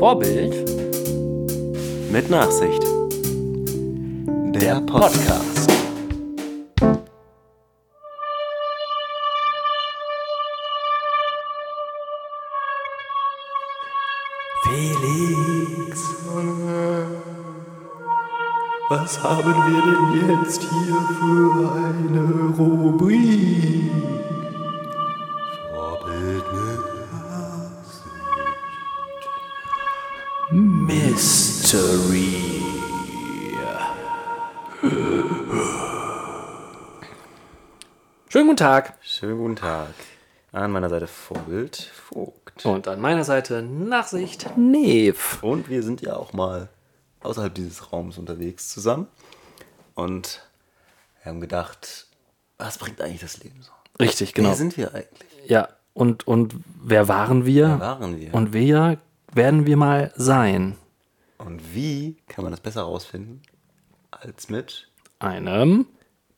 Vorbild 0.00 0.54
Mit 2.10 2.30
Nachsicht. 2.30 2.82
Der 4.54 4.80
Podcast. 4.80 5.70
Felix, 14.62 16.00
was 18.88 19.22
haben 19.22 19.54
wir 19.66 19.82
denn 19.82 20.30
jetzt 20.30 20.62
hier 20.62 20.96
für 21.18 21.72
eine 21.76 22.54
Rubrik? 22.56 23.60
Tag. 38.60 38.92
Schönen 39.00 39.38
guten 39.38 39.56
Tag. 39.56 39.94
An 40.52 40.70
meiner 40.70 40.90
Seite 40.90 41.06
Vorbild 41.06 41.76
Vogt. 41.76 42.66
Und 42.66 42.88
an 42.88 43.00
meiner 43.00 43.24
Seite 43.24 43.62
Nachsicht 43.62 44.54
Nev. 44.58 45.42
Und 45.42 45.70
wir 45.70 45.82
sind 45.82 46.02
ja 46.02 46.14
auch 46.16 46.34
mal 46.34 46.68
außerhalb 47.22 47.54
dieses 47.54 47.90
Raums 47.90 48.18
unterwegs 48.18 48.68
zusammen. 48.68 49.06
Und 49.94 50.46
wir 51.22 51.32
haben 51.32 51.40
gedacht, 51.40 52.08
was 52.58 52.76
bringt 52.76 53.00
eigentlich 53.00 53.22
das 53.22 53.42
Leben 53.42 53.62
so? 53.62 53.70
Richtig, 53.98 54.34
genau. 54.34 54.50
Wer 54.50 54.56
sind 54.56 54.76
wir 54.76 54.92
eigentlich? 54.92 55.48
Ja, 55.48 55.70
und, 55.94 56.26
und 56.26 56.54
wer 56.84 57.08
waren 57.08 57.46
wir? 57.46 57.66
Wer 57.66 57.80
waren 57.80 58.20
wir? 58.20 58.34
Und 58.34 58.52
wer 58.52 58.98
werden 59.32 59.64
wir 59.64 59.78
mal 59.78 60.12
sein? 60.16 60.76
Und 61.38 61.74
wie 61.74 62.18
kann 62.28 62.44
man 62.44 62.50
das 62.50 62.60
besser 62.60 62.82
rausfinden 62.82 63.40
als 64.10 64.50
mit 64.50 64.90
Einem 65.18 65.86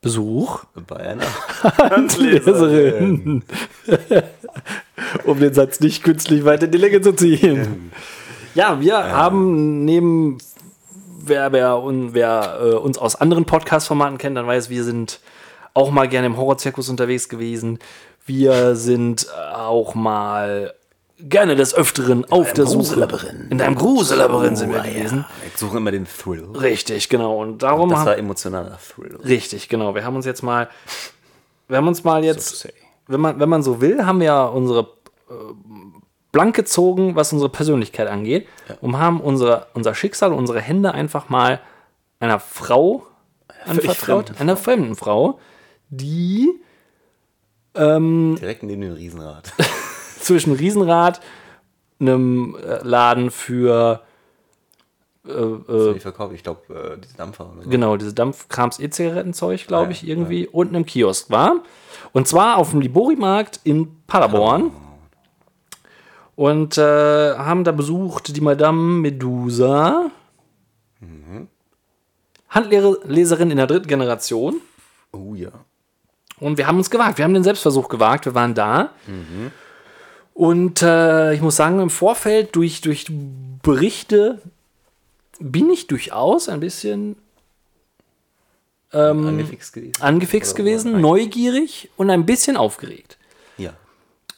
Besuch 0.02 0.64
bei 0.88 0.96
einer 0.96 1.24
Leserin. 2.18 3.42
um 5.24 5.38
den 5.40 5.54
Satz 5.54 5.80
nicht 5.80 6.02
künstlich 6.02 6.44
weiter 6.44 6.64
in 6.66 6.72
die 6.72 6.78
Länge 6.78 7.00
zu 7.00 7.12
ziehen. 7.14 7.92
Ja, 8.54 8.80
wir 8.80 8.96
haben 8.98 9.84
neben, 9.84 10.38
wer, 11.24 11.52
wer, 11.52 11.82
un- 11.82 12.14
wer 12.14 12.58
äh, 12.62 12.74
uns 12.74 12.98
aus 12.98 13.16
anderen 13.16 13.44
Podcast-Formaten 13.44 14.18
kennt, 14.18 14.36
dann 14.36 14.46
weiß, 14.46 14.68
wir 14.70 14.84
sind 14.84 15.20
auch 15.72 15.90
mal 15.90 16.08
gerne 16.08 16.26
im 16.26 16.36
Horrorzirkus 16.36 16.88
unterwegs 16.88 17.28
gewesen. 17.28 17.78
Wir 18.26 18.76
sind 18.76 19.26
auch 19.54 19.94
mal 19.94 20.74
gerne 21.28 21.56
des 21.56 21.74
Öfteren 21.74 22.24
auf 22.30 22.52
der 22.52 22.66
Suche. 22.66 23.08
In 23.50 23.60
einem 23.60 23.74
Grusellabyrinth 23.74 24.58
sind 24.58 24.72
wir 24.72 24.80
Oh, 24.80 24.88
gewesen. 24.88 25.24
Ich 25.46 25.58
suche 25.58 25.76
immer 25.78 25.90
den 25.90 26.06
Thrill. 26.06 26.44
Richtig, 26.54 27.08
genau. 27.08 27.40
Und 27.40 27.62
darum 27.62 27.90
Das 27.90 28.04
war 28.06 28.16
emotionaler 28.18 28.78
Thrill. 28.78 29.16
Richtig, 29.24 29.68
genau. 29.68 29.94
Wir 29.94 30.04
haben 30.04 30.16
uns 30.16 30.26
jetzt 30.26 30.42
mal, 30.42 30.68
wir 31.68 31.76
haben 31.76 31.88
uns 31.88 32.04
mal 32.04 32.24
jetzt, 32.24 32.60
So 32.60 32.68
wenn 33.08 33.20
man, 33.20 33.40
wenn 33.40 33.48
man 33.48 33.62
so 33.62 33.80
will, 33.80 34.04
haben 34.06 34.20
wir 34.20 34.26
ja 34.26 34.44
unsere 34.44 34.88
äh, 35.28 35.34
blank 36.30 36.56
gezogen, 36.56 37.14
was 37.14 37.32
unsere 37.32 37.50
Persönlichkeit 37.50 38.08
angeht, 38.08 38.48
und 38.80 38.98
haben 38.98 39.20
unsere, 39.20 39.66
unser 39.74 39.94
Schicksal, 39.94 40.32
unsere 40.32 40.60
Hände 40.60 40.92
einfach 40.92 41.28
mal 41.28 41.60
einer 42.20 42.40
Frau 42.40 43.06
anvertraut, 43.66 44.26
fremden 44.26 44.40
einer 44.40 44.56
fremden 44.56 44.96
Frau, 44.96 45.38
die 45.88 46.50
Direkt 48.36 48.62
neben 48.64 48.82
dem 48.82 48.92
Riesenrad. 48.92 49.52
zwischen 50.22 50.52
Riesenrad, 50.54 51.20
einem 52.00 52.56
äh, 52.56 52.78
Laden 52.82 53.30
für 53.30 54.02
So, 55.24 55.94
ich 55.94 56.02
verkaufe, 56.02 56.34
ich 56.34 56.42
glaube, 56.42 56.74
äh, 56.74 56.98
diese 56.98 57.16
Dampfer 57.16 57.48
oder 57.52 57.62
so. 57.62 57.70
genau, 57.70 57.96
diese 57.96 58.12
Dampfkrams-E-Zigarettenzeug, 58.12 59.66
glaube 59.68 59.84
Ja, 59.84 59.90
ich, 59.92 60.08
irgendwie, 60.08 60.48
und 60.48 60.68
einem 60.68 60.84
Kiosk 60.84 61.30
war. 61.30 61.62
Und 62.12 62.26
zwar 62.26 62.56
auf 62.56 62.70
dem 62.70 62.80
Libori-Markt 62.80 63.60
in 63.62 64.02
Paderborn. 64.08 64.72
Und 66.34 66.76
äh, 66.78 67.34
haben 67.36 67.62
da 67.62 67.72
besucht 67.72 68.34
die 68.34 68.40
Madame 68.40 69.00
Medusa. 69.00 70.10
Handleserin 72.48 73.50
in 73.50 73.56
der 73.56 73.66
dritten 73.66 73.88
Generation. 73.88 74.60
Oh 75.12 75.34
ja. 75.34 75.50
Und 76.38 76.58
wir 76.58 76.66
haben 76.66 76.78
uns 76.78 76.90
gewagt. 76.90 77.16
Wir 77.18 77.24
haben 77.24 77.32
den 77.34 77.44
Selbstversuch 77.44 77.88
gewagt. 77.88 78.24
Wir 78.26 78.34
waren 78.34 78.54
da. 78.54 78.90
Und 80.34 80.82
äh, 80.82 81.34
ich 81.34 81.40
muss 81.40 81.56
sagen, 81.56 81.80
im 81.80 81.90
Vorfeld 81.90 82.56
durch, 82.56 82.80
durch 82.80 83.06
Berichte 83.62 84.40
bin 85.38 85.70
ich 85.70 85.86
durchaus 85.86 86.48
ein 86.48 86.60
bisschen 86.60 87.16
Angefixt 88.92 89.72
gewesen. 89.72 89.92
angefixt 90.00 90.56
gewesen, 90.56 91.00
neugierig 91.00 91.90
und 91.96 92.10
ein 92.10 92.26
bisschen 92.26 92.56
aufgeregt. 92.56 93.16
Ja. 93.56 93.72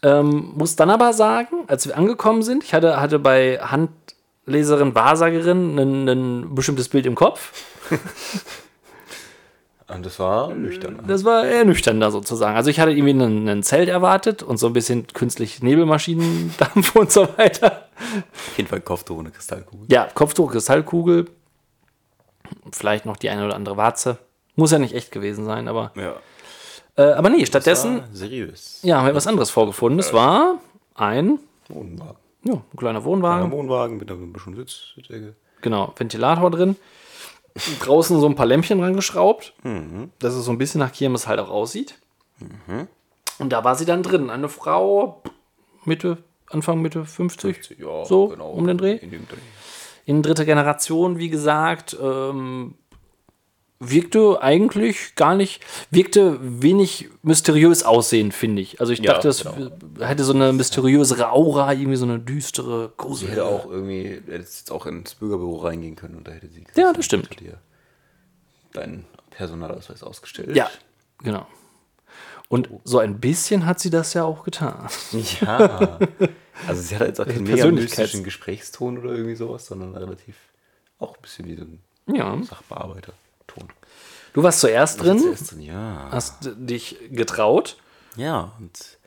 Ähm, 0.02 0.52
muss 0.54 0.76
dann 0.76 0.90
aber 0.90 1.12
sagen, 1.12 1.64
als 1.66 1.86
wir 1.86 1.96
angekommen 1.96 2.42
sind, 2.42 2.62
ich 2.62 2.72
hatte, 2.72 3.00
hatte 3.00 3.18
bei 3.18 3.58
Handleserin, 3.58 4.94
Wahrsagerin 4.94 5.78
ein, 5.78 6.08
ein 6.08 6.54
bestimmtes 6.54 6.88
Bild 6.88 7.06
im 7.06 7.16
Kopf. 7.16 7.52
Und 9.86 10.06
das 10.06 10.18
war 10.18 10.48
nüchtern. 10.54 10.98
Das 11.06 11.24
war 11.24 11.44
eher 11.44 11.64
nüchtern 11.66 12.00
da 12.00 12.10
sozusagen. 12.10 12.56
Also 12.56 12.70
ich 12.70 12.80
hatte 12.80 12.92
irgendwie 12.92 13.12
ein, 13.12 13.48
ein 13.48 13.62
Zelt 13.62 13.88
erwartet 13.90 14.42
und 14.42 14.56
so 14.56 14.66
ein 14.68 14.72
bisschen 14.72 15.06
künstlich 15.08 15.62
Nebelmaschinendampf 15.62 16.96
und 16.96 17.12
so 17.12 17.28
weiter. 17.36 17.88
Auf 18.32 18.56
jeden 18.56 18.68
Fall 18.68 18.80
Kopftuch 18.80 19.18
ohne 19.18 19.30
Kristallkugel. 19.30 19.86
Ja, 19.90 20.08
Kopftuch, 20.14 20.52
Kristallkugel, 20.52 21.26
vielleicht 22.72 23.04
noch 23.06 23.16
die 23.18 23.28
eine 23.30 23.44
oder 23.44 23.54
andere 23.56 23.76
Warze. 23.76 24.18
Muss 24.56 24.70
ja 24.72 24.78
nicht 24.78 24.94
echt 24.94 25.10
gewesen 25.12 25.44
sein, 25.44 25.68
aber, 25.68 25.92
Ja. 25.96 26.14
äh, 26.96 27.12
aber 27.12 27.28
nee, 27.28 27.44
stattdessen 27.44 28.04
seriös. 28.12 28.80
ja, 28.82 28.98
haben 28.98 29.06
wir 29.06 29.14
was 29.14 29.26
anderes 29.26 29.50
vorgefunden. 29.50 29.98
Es 29.98 30.12
war 30.12 30.60
ein, 30.94 31.38
Wohnwagen. 31.68 32.16
ja, 32.44 32.54
ein 32.54 32.76
kleiner 32.76 33.00
Ein 33.00 33.04
Wohnwagen. 33.04 33.50
Wohnwagen 33.50 33.96
mit 33.98 34.10
ein 34.10 34.32
bisschen 34.32 34.54
Sitz. 34.54 34.94
Genau, 35.60 35.92
Ventilator 35.96 36.50
drin. 36.50 36.76
Draußen 37.80 38.18
so 38.18 38.26
ein 38.26 38.34
paar 38.34 38.46
Lämpchen 38.46 38.80
rangeschraubt, 38.80 39.54
dass 40.18 40.34
es 40.34 40.44
so 40.44 40.50
ein 40.50 40.58
bisschen 40.58 40.80
nach 40.80 40.92
Kirmes 40.92 41.26
halt 41.26 41.38
auch 41.38 41.50
aussieht. 41.50 41.98
Und 43.38 43.52
da 43.52 43.64
war 43.64 43.76
sie 43.76 43.84
dann 43.84 44.02
drin. 44.02 44.30
Eine 44.30 44.48
Frau, 44.48 45.22
Mitte, 45.84 46.18
Anfang, 46.50 46.82
Mitte 46.82 47.04
50. 47.04 47.76
Ja, 47.78 48.04
so 48.04 48.28
genau. 48.28 48.50
um 48.50 48.66
den 48.66 48.78
Dreh. 48.78 48.96
In 48.96 49.10
Dreh. 49.10 49.36
In 50.06 50.22
dritter 50.22 50.44
Generation, 50.44 51.18
wie 51.18 51.30
gesagt, 51.30 51.96
ähm, 52.00 52.74
wirkte 53.90 54.40
eigentlich 54.42 55.14
gar 55.14 55.34
nicht, 55.34 55.60
wirkte 55.90 56.38
wenig 56.40 57.08
mysteriös 57.22 57.82
aussehend, 57.82 58.34
finde 58.34 58.62
ich. 58.62 58.80
Also 58.80 58.92
ich 58.92 59.00
Ja, 59.00 59.14
dachte, 59.14 59.28
es 59.28 59.44
genau. 59.44 59.70
hätte 60.00 60.24
so 60.24 60.32
eine 60.32 60.52
mysteriösere 60.52 61.30
Aura, 61.30 61.72
irgendwie 61.72 61.96
so 61.96 62.04
eine 62.04 62.18
düstere, 62.18 62.88
Sie 62.88 62.92
gruselige. 62.96 63.32
hätte 63.32 63.44
auch 63.46 63.66
irgendwie, 63.70 64.08
hätte 64.26 64.30
jetzt 64.30 64.70
auch 64.70 64.86
ins 64.86 65.14
Bürgerbüro 65.14 65.56
reingehen 65.58 65.96
können 65.96 66.16
und 66.16 66.26
da 66.28 66.32
hätte 66.32 66.48
sie 66.48 66.64
Ja, 66.76 66.92
das 66.92 67.04
stimmt. 67.04 67.38
dir 67.40 67.58
deinen 68.72 69.04
Personalausweis 69.30 70.02
ausgestellt. 70.02 70.54
Ja, 70.56 70.68
genau. 71.22 71.46
Und 72.48 72.68
so 72.84 72.98
ein 72.98 73.20
bisschen 73.20 73.64
hat 73.66 73.80
sie 73.80 73.90
das 73.90 74.14
ja 74.14 74.24
auch 74.24 74.44
getan. 74.44 74.86
Ja. 75.40 75.98
Also 76.68 76.82
sie 76.82 76.94
hat 76.96 77.08
jetzt 77.08 77.20
auch 77.20 77.26
keinen 77.26 77.44
mega 77.44 77.66
mystischen 77.66 78.22
Gesprächston 78.22 78.98
oder 78.98 79.10
irgendwie 79.12 79.34
sowas, 79.34 79.66
sondern 79.66 79.96
relativ 79.96 80.36
auch 81.00 81.16
ein 81.16 81.22
bisschen 81.22 81.46
wie 81.46 81.56
so 81.56 81.62
ein 81.62 81.80
Ja. 82.14 82.38
Sachbearbeiter-Ton. 83.54 83.68
Du 84.32 84.42
warst 84.42 84.60
zuerst 84.60 85.02
drin, 85.02 85.18
Zuerst 85.18 85.52
drin, 85.52 85.60
ja. 85.60 86.08
hast 86.10 86.50
dich 86.56 86.96
getraut. 87.10 87.76
Ja, 88.16 88.52
und 88.58 88.98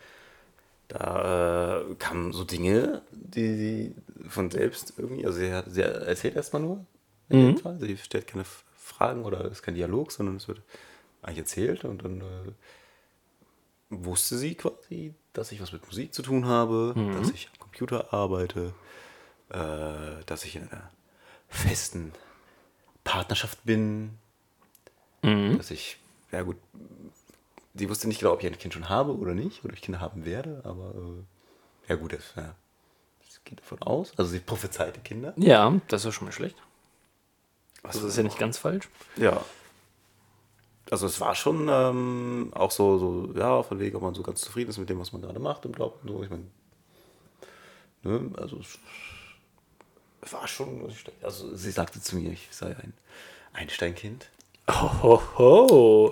da 0.87 1.81
äh, 1.81 1.95
kamen 1.95 2.31
so 2.31 2.43
Dinge, 2.43 3.01
die 3.11 3.55
sie 3.55 3.95
von 4.29 4.49
selbst 4.51 4.93
irgendwie, 4.97 5.25
also 5.25 5.39
sie, 5.39 5.51
sie 5.67 5.81
erzählt 5.81 6.35
erstmal 6.35 6.61
nur, 6.61 6.85
in 7.29 7.47
dem 7.47 7.57
Fall. 7.57 7.77
Sie 7.79 7.97
stellt 7.97 8.27
keine 8.27 8.45
Fragen 8.77 9.25
oder 9.25 9.45
ist 9.45 9.63
kein 9.63 9.75
Dialog, 9.75 10.13
sondern 10.13 10.37
es 10.37 10.47
wird 10.47 10.61
eigentlich 11.21 11.39
erzählt 11.39 11.83
und 11.83 12.05
dann 12.05 12.21
äh, 12.21 12.51
wusste 13.89 14.37
sie 14.37 14.55
quasi, 14.55 15.13
dass 15.33 15.51
ich 15.51 15.61
was 15.61 15.73
mit 15.73 15.85
Musik 15.85 16.13
zu 16.13 16.21
tun 16.21 16.45
habe, 16.45 16.93
dass 17.19 17.31
ich 17.31 17.49
am 17.51 17.59
Computer 17.59 18.13
arbeite, 18.13 18.73
äh, 19.49 20.23
dass 20.25 20.45
ich 20.45 20.55
in 20.55 20.69
einer 20.69 20.89
festen 21.49 22.13
Partnerschaft 23.03 23.63
bin, 23.65 24.17
dass 25.57 25.71
ich, 25.71 25.97
ja 26.31 26.41
gut, 26.43 26.57
sie 27.75 27.89
wusste 27.89 28.07
nicht 28.07 28.19
genau, 28.19 28.33
ob 28.33 28.41
ich 28.41 28.47
ein 28.47 28.57
Kind 28.57 28.73
schon 28.73 28.89
habe 28.89 29.15
oder 29.15 29.33
nicht, 29.33 29.63
oder 29.63 29.73
ich 29.73 29.81
Kinder 29.81 29.99
haben 29.99 30.25
werde, 30.25 30.61
aber 30.63 30.93
äh, 30.95 31.89
ja 31.89 31.95
gut, 31.95 32.13
das, 32.13 32.33
ja, 32.35 32.55
das 33.25 33.43
geht 33.43 33.59
davon 33.59 33.81
aus. 33.81 34.13
Also 34.17 34.31
sie 34.31 34.39
prophezeite 34.39 34.99
Kinder. 34.99 35.33
Ja, 35.37 35.79
das 35.87 36.05
ist 36.05 36.15
schon 36.15 36.25
mal 36.25 36.31
schlecht. 36.31 36.55
Das 37.83 37.95
ist 38.01 38.17
ja 38.17 38.23
nicht 38.23 38.37
ganz 38.37 38.57
falsch. 38.57 38.89
Ja. 39.15 39.43
Also 40.89 41.05
es 41.05 41.19
war 41.19 41.35
schon 41.35 41.67
ähm, 41.69 42.51
auch 42.53 42.71
so, 42.71 42.97
so, 42.97 43.33
ja, 43.37 43.61
von 43.63 43.79
wegen, 43.79 43.95
ob 43.95 44.03
man 44.03 44.13
so 44.13 44.23
ganz 44.23 44.41
zufrieden 44.41 44.69
ist 44.69 44.77
mit 44.77 44.89
dem, 44.89 44.99
was 44.99 45.11
man 45.11 45.21
gerade 45.21 45.39
macht 45.39 45.65
im 45.65 45.73
Job 45.73 45.99
und 46.01 46.09
so. 46.09 46.23
Ich 46.23 46.29
meine, 46.29 46.45
ne, 48.03 48.31
also 48.37 48.59
es 50.21 50.33
war 50.33 50.47
schon, 50.47 50.89
sagen. 50.89 51.17
also 51.21 51.55
sie 51.55 51.71
sagte 51.71 52.01
zu 52.01 52.15
mir, 52.15 52.31
ich 52.31 52.47
sei 52.51 52.67
ein 52.67 52.93
Einsteinkind. 53.53 54.29
Ho, 54.69 55.21
ho. 55.37 56.09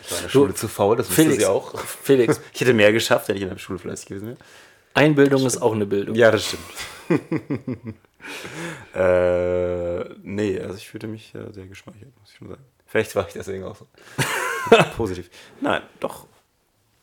Ich 0.00 0.10
war 0.10 0.18
in 0.18 0.24
der 0.24 0.30
Schule 0.30 0.54
zu 0.54 0.68
faul, 0.68 0.96
das 0.96 1.08
Felix. 1.08 1.38
sie 1.38 1.46
auch. 1.46 1.78
Felix, 2.02 2.40
Ich 2.52 2.60
hätte 2.60 2.74
mehr 2.74 2.92
geschafft, 2.92 3.28
wenn 3.28 3.36
ich 3.36 3.42
in 3.42 3.48
der 3.48 3.58
Schule 3.58 3.78
fleißig 3.78 4.06
gewesen 4.06 4.28
wäre. 4.28 4.38
Einbildung 4.94 5.44
ist 5.44 5.60
auch 5.60 5.74
eine 5.74 5.86
Bildung. 5.86 6.14
Ja, 6.14 6.30
das 6.30 6.46
stimmt. 6.46 6.62
äh, 8.94 10.04
nee, 10.22 10.58
also 10.58 10.74
ich 10.74 10.88
fühlte 10.88 11.06
mich 11.06 11.34
äh, 11.34 11.52
sehr 11.52 11.66
geschmeichelt, 11.66 12.18
muss 12.18 12.30
ich 12.30 12.36
schon 12.36 12.48
sagen. 12.48 12.62
Vielleicht 12.86 13.14
war 13.14 13.26
ich 13.26 13.34
deswegen 13.34 13.64
auch 13.64 13.76
so 13.76 13.86
positiv. 14.96 15.28
Nein, 15.60 15.82
doch. 16.00 16.26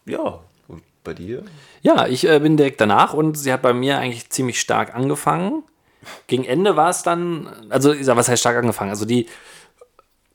Ja. 0.06 0.40
Und 0.68 0.82
bei 1.04 1.14
dir? 1.14 1.44
Ja, 1.82 2.08
ich 2.08 2.28
äh, 2.28 2.40
bin 2.40 2.58
direkt 2.58 2.82
danach 2.82 3.14
und 3.14 3.38
sie 3.38 3.54
hat 3.54 3.62
bei 3.62 3.74
mir 3.74 4.00
eigentlich 4.00 4.30
ziemlich 4.30 4.60
stark 4.60 4.96
angefangen. 4.96 5.64
Gegen 6.28 6.46
Ende 6.46 6.76
war 6.76 6.90
es 6.90 7.04
dann, 7.04 7.48
also 7.70 7.94
was 7.94 8.28
heißt 8.28 8.42
stark 8.42 8.58
angefangen? 8.58 8.90
Also 8.90 9.06
die 9.06 9.28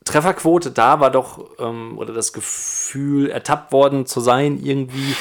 Trefferquote 0.09 0.71
da 0.71 0.99
war 0.99 1.11
doch, 1.11 1.45
ähm, 1.59 1.97
oder 1.97 2.13
das 2.13 2.33
Gefühl, 2.33 3.29
ertappt 3.29 3.71
worden 3.71 4.05
zu 4.05 4.19
sein, 4.19 4.59
irgendwie, 4.61 5.15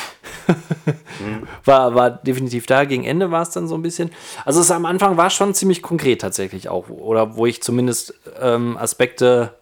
war, 1.65 1.95
war 1.95 2.11
definitiv 2.11 2.67
da. 2.67 2.85
Gegen 2.85 3.05
Ende 3.05 3.31
war 3.31 3.43
es 3.43 3.51
dann 3.51 3.69
so 3.69 3.75
ein 3.75 3.83
bisschen. 3.83 4.11
Also 4.45 4.61
es 4.61 4.71
am 4.71 4.87
Anfang 4.87 5.17
war 5.17 5.31
schon 5.31 5.55
ziemlich 5.55 5.83
konkret 5.83 6.21
tatsächlich 6.21 6.69
auch, 6.69 6.89
oder 6.89 7.37
wo 7.37 7.47
ich 7.47 7.63
zumindest 7.63 8.15
ähm, 8.41 8.77
Aspekte 8.77 9.55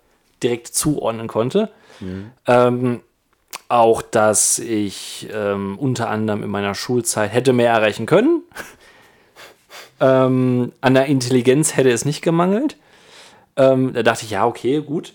direkt 0.43 0.69
zuordnen 0.69 1.27
konnte. 1.27 1.71
Ähm, 2.47 3.01
auch, 3.69 4.03
dass 4.03 4.59
ich 4.59 5.29
ähm, 5.33 5.77
unter 5.79 6.09
anderem 6.09 6.43
in 6.43 6.51
meiner 6.51 6.75
Schulzeit 6.75 7.33
hätte 7.33 7.53
mehr 7.53 7.73
erreichen 7.73 8.07
können. 8.07 8.43
ähm, 10.01 10.73
an 10.81 10.95
der 10.95 11.07
Intelligenz 11.07 11.77
hätte 11.77 11.91
es 11.91 12.05
nicht 12.05 12.23
gemangelt. 12.23 12.77
Ähm, 13.57 13.93
da 13.93 14.03
dachte 14.03 14.25
ich, 14.25 14.31
ja, 14.31 14.47
okay, 14.47 14.81
gut. 14.81 15.13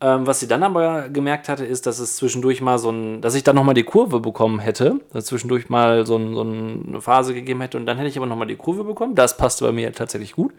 Ähm, 0.00 0.26
was 0.26 0.40
sie 0.40 0.48
dann 0.48 0.62
aber 0.62 1.08
gemerkt 1.08 1.48
hatte, 1.48 1.64
ist, 1.64 1.86
dass 1.86 1.98
es 1.98 2.16
zwischendurch 2.16 2.60
mal 2.60 2.78
so 2.78 2.90
ein, 2.90 3.20
dass 3.20 3.34
ich 3.34 3.44
dann 3.44 3.56
nochmal 3.56 3.74
die 3.74 3.84
Kurve 3.84 4.20
bekommen 4.20 4.58
hätte, 4.58 5.00
dass 5.12 5.26
zwischendurch 5.26 5.68
mal 5.68 6.04
so, 6.04 6.16
ein, 6.16 6.34
so 6.34 6.42
eine 6.42 7.00
Phase 7.00 7.32
gegeben 7.32 7.60
hätte 7.60 7.78
und 7.78 7.86
dann 7.86 7.96
hätte 7.96 8.08
ich 8.08 8.16
aber 8.16 8.26
nochmal 8.26 8.48
die 8.48 8.56
Kurve 8.56 8.84
bekommen. 8.84 9.14
Das 9.14 9.36
passte 9.36 9.64
bei 9.64 9.72
mir 9.72 9.92
tatsächlich 9.92 10.32
gut. 10.32 10.52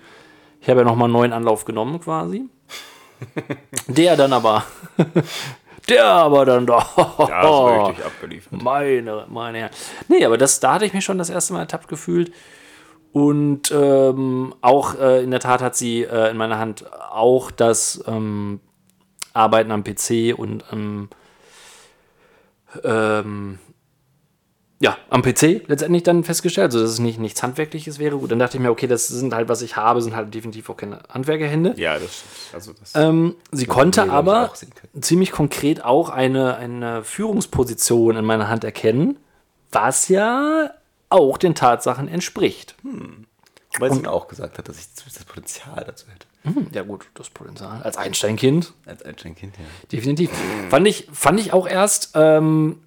Ich 0.62 0.70
habe 0.70 0.80
ja 0.80 0.86
nochmal 0.86 1.06
einen 1.06 1.14
neuen 1.14 1.34
Anlauf 1.34 1.66
genommen 1.66 2.00
quasi. 2.00 2.46
Der 3.88 4.16
dann 4.16 4.34
aber, 4.34 4.64
der 5.88 6.06
aber 6.06 6.46
dann 6.46 6.66
doch. 6.66 6.98
abgeliefert. 8.04 8.62
Meine, 8.64 9.26
meine 9.30 9.60
Herren. 9.60 9.72
Nee, 10.08 10.26
aber 10.26 10.38
das, 10.38 10.60
da 10.60 10.74
hatte 10.74 10.86
ich 10.86 10.94
mich 10.94 11.06
schon 11.06 11.18
das 11.18 11.30
erste 11.30 11.54
Mal 11.54 11.60
ertappt 11.60 11.88
gefühlt. 11.88 12.32
Und 13.16 13.72
ähm, 13.72 14.54
auch 14.60 15.00
äh, 15.00 15.24
in 15.24 15.32
der 15.32 15.40
Tat 15.40 15.62
hat 15.62 15.74
sie 15.78 16.04
äh, 16.04 16.32
in 16.32 16.36
meiner 16.36 16.60
Hand 16.60 16.84
auch 16.92 17.50
das 17.50 18.04
ähm, 18.08 18.60
Arbeiten 19.32 19.72
am 19.72 19.86
PC 19.86 20.38
und 20.38 20.66
ähm, 20.74 21.08
ähm, 22.84 23.58
ja, 24.82 24.98
am 25.10 25.22
PC 25.22 25.66
letztendlich 25.68 26.04
dann 26.04 26.26
festgestellt, 26.26 26.66
also 26.66 26.82
dass 26.82 26.90
es 26.90 27.00
nicht 27.00 27.18
nichts 27.18 27.42
Handwerkliches 27.42 28.00
wäre. 28.00 28.18
Gut, 28.18 28.32
dann 28.32 28.40
dachte 28.40 28.58
ich 28.58 28.62
mir, 28.62 28.70
okay, 28.70 28.88
das 28.88 29.08
sind 29.08 29.34
halt, 29.34 29.48
was 29.48 29.62
ich 29.62 29.78
habe, 29.78 30.02
sind 30.02 30.14
halt 30.14 30.34
definitiv 30.34 30.70
auch 30.70 30.76
keine 30.76 31.00
Handwerkerhände. 31.08 31.74
Ja, 31.78 31.98
das 31.98 32.18
stimmt. 32.18 32.54
Also 32.54 32.74
das 32.74 32.92
Ähm, 32.96 33.38
sie 33.50 33.66
konnte 33.66 34.12
aber 34.12 34.52
ziemlich 35.00 35.32
konkret 35.32 35.86
auch 35.86 36.10
eine, 36.10 36.58
eine 36.58 37.06
Führungsposition 37.06 38.18
in 38.18 38.26
meiner 38.26 38.50
Hand 38.50 38.66
erkennen, 38.66 39.16
was 39.72 40.10
ja 40.10 40.70
auch 41.16 41.38
den 41.38 41.56
Tatsachen 41.56 42.08
entspricht. 42.08 42.76
Weil 43.80 43.94
sie 43.94 44.02
mir 44.02 44.12
auch 44.12 44.28
gesagt 44.28 44.58
hat, 44.58 44.70
dass 44.70 44.80
ich 44.80 44.86
das 45.14 45.26
Potenzial 45.26 45.84
dazu 45.86 46.06
hätte. 46.08 46.26
Hm, 46.44 46.68
ja 46.74 46.84
gut, 46.84 47.08
das 47.16 47.30
Potenzial. 47.30 47.82
Als 47.82 47.98
Einsteinkind, 47.98 48.74
Als 48.86 49.04
Einsteinkind, 49.04 49.56
ja. 49.58 49.66
definitiv. 49.92 50.30
Fand 50.70 50.88
ich, 50.88 51.08
fand 51.12 51.40
ich 51.40 51.54
auch 51.54 51.68
erst, 51.68 52.12
ähm, 52.14 52.80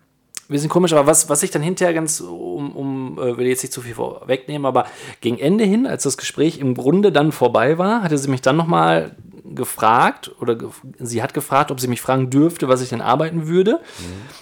wir 0.49 0.59
sind 0.59 0.71
komisch, 0.71 0.93
aber 0.93 1.07
was, 1.07 1.29
was 1.29 1.43
ich 1.43 1.51
dann 1.51 1.63
hinterher 1.63 1.93
ganz, 1.93 2.21
um, 2.21 2.75
um 2.75 3.19
äh, 3.19 3.37
will 3.37 3.47
jetzt 3.47 3.63
nicht 3.63 3.73
zu 3.73 3.83
viel 3.83 3.95
vorwegnehmen, 3.95 4.65
aber 4.65 4.87
gegen 5.21 5.39
Ende 5.39 5.65
hin, 5.65 5.87
als 5.87 6.05
das 6.05 6.17
Gespräch 6.17 6.59
im 6.59 6.75
Grunde 6.75 7.13
dann 7.13 7.33
vorbei 7.33 7.79
war, 7.79 8.03
hatte 8.03 8.17
sie 8.17 8.29
mich 8.29 8.41
dann 8.41 8.57
nochmal 8.57 9.17
gefragt 9.55 10.31
oder 10.41 10.55
ge 10.55 10.69
sie 10.99 11.23
hat 11.23 11.35
gefragt, 11.35 11.71
ob 11.71 11.81
sie 11.81 11.89
mich 11.89 12.01
fragen 12.01 12.31
dürfte, 12.31 12.69
was 12.69 12.81
ich 12.81 12.91
denn 12.91 13.01
arbeiten 13.01 13.49
würde. 13.49 13.81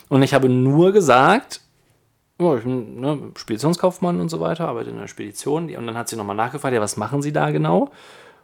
Und 0.08 0.22
ich 0.22 0.34
habe 0.34 0.48
nur 0.48 0.92
gesagt, 0.92 1.60
ja, 2.38 2.56
ich 2.56 2.64
bin 2.64 3.00
ne, 3.00 3.18
Speditionskaufmann 3.34 4.20
und 4.20 4.28
so 4.28 4.40
weiter, 4.40 4.68
arbeite 4.68 4.90
in 4.90 4.98
einer 4.98 5.08
Spedition. 5.08 5.74
Und 5.74 5.86
dann 5.86 5.96
hat 5.96 6.08
sie 6.08 6.16
nochmal 6.16 6.36
nachgefragt, 6.36 6.74
ja, 6.74 6.80
was 6.80 6.96
machen 6.96 7.22
Sie 7.22 7.32
da 7.32 7.50
genau? 7.50 7.90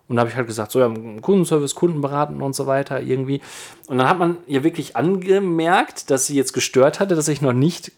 Und 0.08 0.16
da 0.16 0.20
habe 0.20 0.30
ich 0.30 0.36
halt 0.36 0.46
gesagt, 0.46 0.72
so 0.72 0.80
ja, 0.80 0.92
Kundenservice, 1.20 1.74
Kunden 1.74 2.00
beraten 2.00 2.42
und 2.42 2.54
so 2.54 2.66
weiter 2.66 3.00
irgendwie. 3.00 3.40
Und 3.86 3.98
dann 3.98 4.08
hat 4.08 4.18
man 4.18 4.38
ihr 4.46 4.64
wirklich 4.64 4.96
angemerkt, 4.96 6.10
dass 6.10 6.26
sie 6.26 6.36
jetzt 6.36 6.52
gestört 6.52 7.00
hatte, 7.00 7.14
dass 7.14 7.28
ich 7.28 7.40
noch 7.40 7.52
nicht 7.52 7.92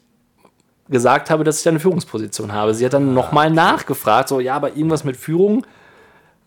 gesagt 0.88 1.30
habe, 1.30 1.44
dass 1.44 1.58
ich 1.58 1.64
da 1.64 1.70
eine 1.70 1.80
Führungsposition 1.80 2.52
habe. 2.52 2.74
Sie 2.74 2.84
hat 2.84 2.92
dann 2.92 3.14
nochmal 3.14 3.50
nachgefragt, 3.50 4.28
so 4.28 4.38
ja, 4.38 4.54
aber 4.54 4.76
irgendwas 4.76 5.04
mit 5.04 5.16
Führung 5.16 5.66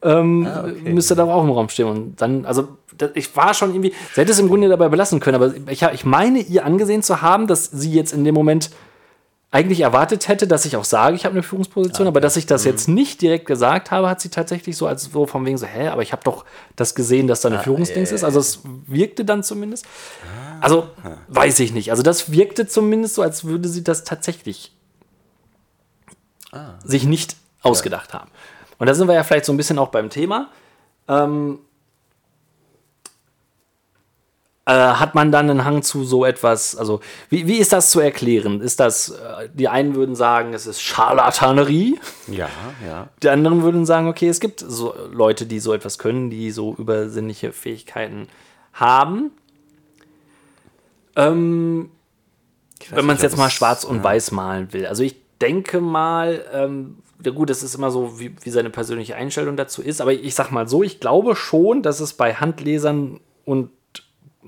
ähm, 0.04 0.48
müsste 0.84 1.16
da 1.16 1.24
auch 1.26 1.44
im 1.44 1.50
Raum 1.50 1.70
stehen. 1.70 1.88
Und 1.88 2.22
dann, 2.22 2.46
also 2.46 2.68
ich 3.16 3.36
war 3.36 3.54
schon 3.54 3.72
irgendwie, 3.72 3.94
sie 4.14 4.22
hätte 4.22 4.32
es 4.32 4.40
im 4.40 4.48
Grunde 4.48 4.70
dabei 4.70 4.90
belassen 4.90 5.20
können, 5.20 5.36
aber 5.36 5.54
ich, 5.70 5.82
ich 5.82 6.06
meine 6.06 6.40
ihr 6.40 6.66
angesehen 6.66 7.02
zu 7.02 7.22
haben, 7.22 7.48
dass 7.48 7.66
sie 7.66 7.92
jetzt 7.92 8.14
in 8.14 8.24
dem 8.24 8.36
Moment 8.36 8.70
eigentlich 9.58 9.82
erwartet 9.82 10.28
hätte, 10.28 10.46
dass 10.46 10.66
ich 10.66 10.76
auch 10.76 10.84
sage, 10.84 11.16
ich 11.16 11.26
habe 11.26 11.34
eine 11.34 11.42
Führungsposition, 11.42 12.06
aber 12.06 12.22
dass 12.22 12.38
ich 12.38 12.46
das 12.46 12.64
jetzt 12.64 12.88
nicht 12.88 13.24
direkt 13.24 13.48
gesagt 13.48 13.90
habe, 13.90 14.08
hat 14.08 14.22
sie 14.22 14.30
tatsächlich 14.30 14.78
so 14.78 14.86
als 14.86 15.06
so 15.06 15.26
von 15.26 15.44
wegen 15.48 15.58
so, 15.58 15.66
hä, 15.66 15.88
aber 15.88 16.04
ich 16.04 16.12
habe 16.12 16.24
doch 16.24 16.46
das 16.76 16.94
gesehen, 16.94 17.26
dass 17.28 17.42
da 17.42 17.50
eine 17.50 17.60
Führungsdings 17.60 18.12
ist. 18.12 18.24
Also 18.24 18.40
es 18.40 18.60
wirkte 18.86 19.26
dann 19.26 19.42
zumindest. 19.42 19.88
Also 20.62 20.90
weiß 21.30 21.60
ich 21.62 21.74
nicht. 21.74 21.90
Also 21.90 22.04
das 22.04 22.32
wirkte 22.32 22.68
zumindest 22.68 23.16
so, 23.16 23.24
als 23.24 23.46
würde 23.46 23.68
sie 23.68 23.84
das 23.84 24.04
tatsächlich 24.04 24.74
sich 26.84 27.06
nicht 27.06 27.36
ausgedacht 27.64 28.14
haben. 28.14 28.30
Und 28.78 28.86
da 28.86 28.94
sind 28.94 29.08
wir 29.08 29.16
ja 29.16 29.24
vielleicht 29.24 29.46
so 29.46 29.54
ein 29.54 29.58
bisschen 29.58 29.80
auch 29.80 29.90
beim 29.90 30.12
Thema. 30.12 30.52
Ähm, 31.08 31.60
äh, 34.68 34.74
hat 34.74 35.16
man 35.16 35.32
dann 35.32 35.50
einen 35.50 35.64
Hang 35.64 35.82
zu 35.82 36.04
so 36.04 36.26
etwas, 36.26 36.76
also 36.76 37.00
wie, 37.30 37.48
wie 37.48 37.56
ist 37.56 37.72
das 37.72 37.90
zu 37.90 38.02
erklären? 38.02 38.60
Ist 38.60 38.82
das, 38.82 39.12
äh, 39.12 39.48
die 39.54 39.70
einen 39.70 39.96
würden 39.96 40.14
sagen, 40.14 40.54
es 40.54 40.68
ist 40.68 40.82
Scharlatanerie, 40.82 41.98
Ja, 42.28 42.50
ja. 42.86 43.08
die 43.24 43.30
anderen 43.30 43.64
würden 43.64 43.86
sagen, 43.86 44.10
okay, 44.10 44.28
es 44.28 44.42
gibt 44.42 44.60
so 44.60 44.94
Leute, 45.10 45.46
die 45.46 45.62
so 45.62 45.72
etwas 45.74 45.98
können, 45.98 46.30
die 46.30 46.52
so 46.52 46.76
übersinnliche 46.78 47.54
Fähigkeiten 47.54 48.28
haben. 48.74 49.32
Ähm, 51.16 51.90
wenn 52.90 53.06
man 53.06 53.16
es 53.16 53.22
jetzt 53.22 53.38
mal 53.38 53.50
schwarz 53.50 53.86
und 53.86 54.04
weiß 54.04 54.32
malen 54.32 54.74
will. 54.74 54.86
Also 54.86 55.02
ich 55.02 55.16
denke 55.40 55.80
mal, 55.80 56.44
ähm, 56.52 56.98
ja 57.24 57.32
gut, 57.32 57.50
das 57.50 57.64
ist 57.64 57.74
immer 57.74 57.90
so, 57.90 58.20
wie, 58.20 58.36
wie 58.42 58.50
seine 58.50 58.70
persönliche 58.70 59.16
Einstellung 59.16 59.56
dazu 59.56 59.82
ist, 59.82 60.02
aber 60.02 60.12
ich 60.12 60.36
sag 60.36 60.52
mal 60.52 60.68
so, 60.68 60.84
ich 60.84 61.00
glaube 61.00 61.38
schon, 61.38 61.84
dass 61.84 62.02
es 62.02 62.12
bei 62.12 62.34
Handlesern 62.34 63.22
und 63.46 63.70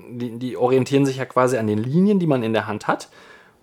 die, 0.08 0.38
die 0.38 0.56
orientieren 0.56 1.06
sich 1.06 1.16
ja 1.16 1.24
quasi 1.24 1.56
an 1.56 1.66
den 1.66 1.78
Linien, 1.78 2.18
die 2.18 2.26
man 2.26 2.42
in 2.42 2.52
der 2.52 2.66
Hand 2.66 2.88
hat, 2.88 3.08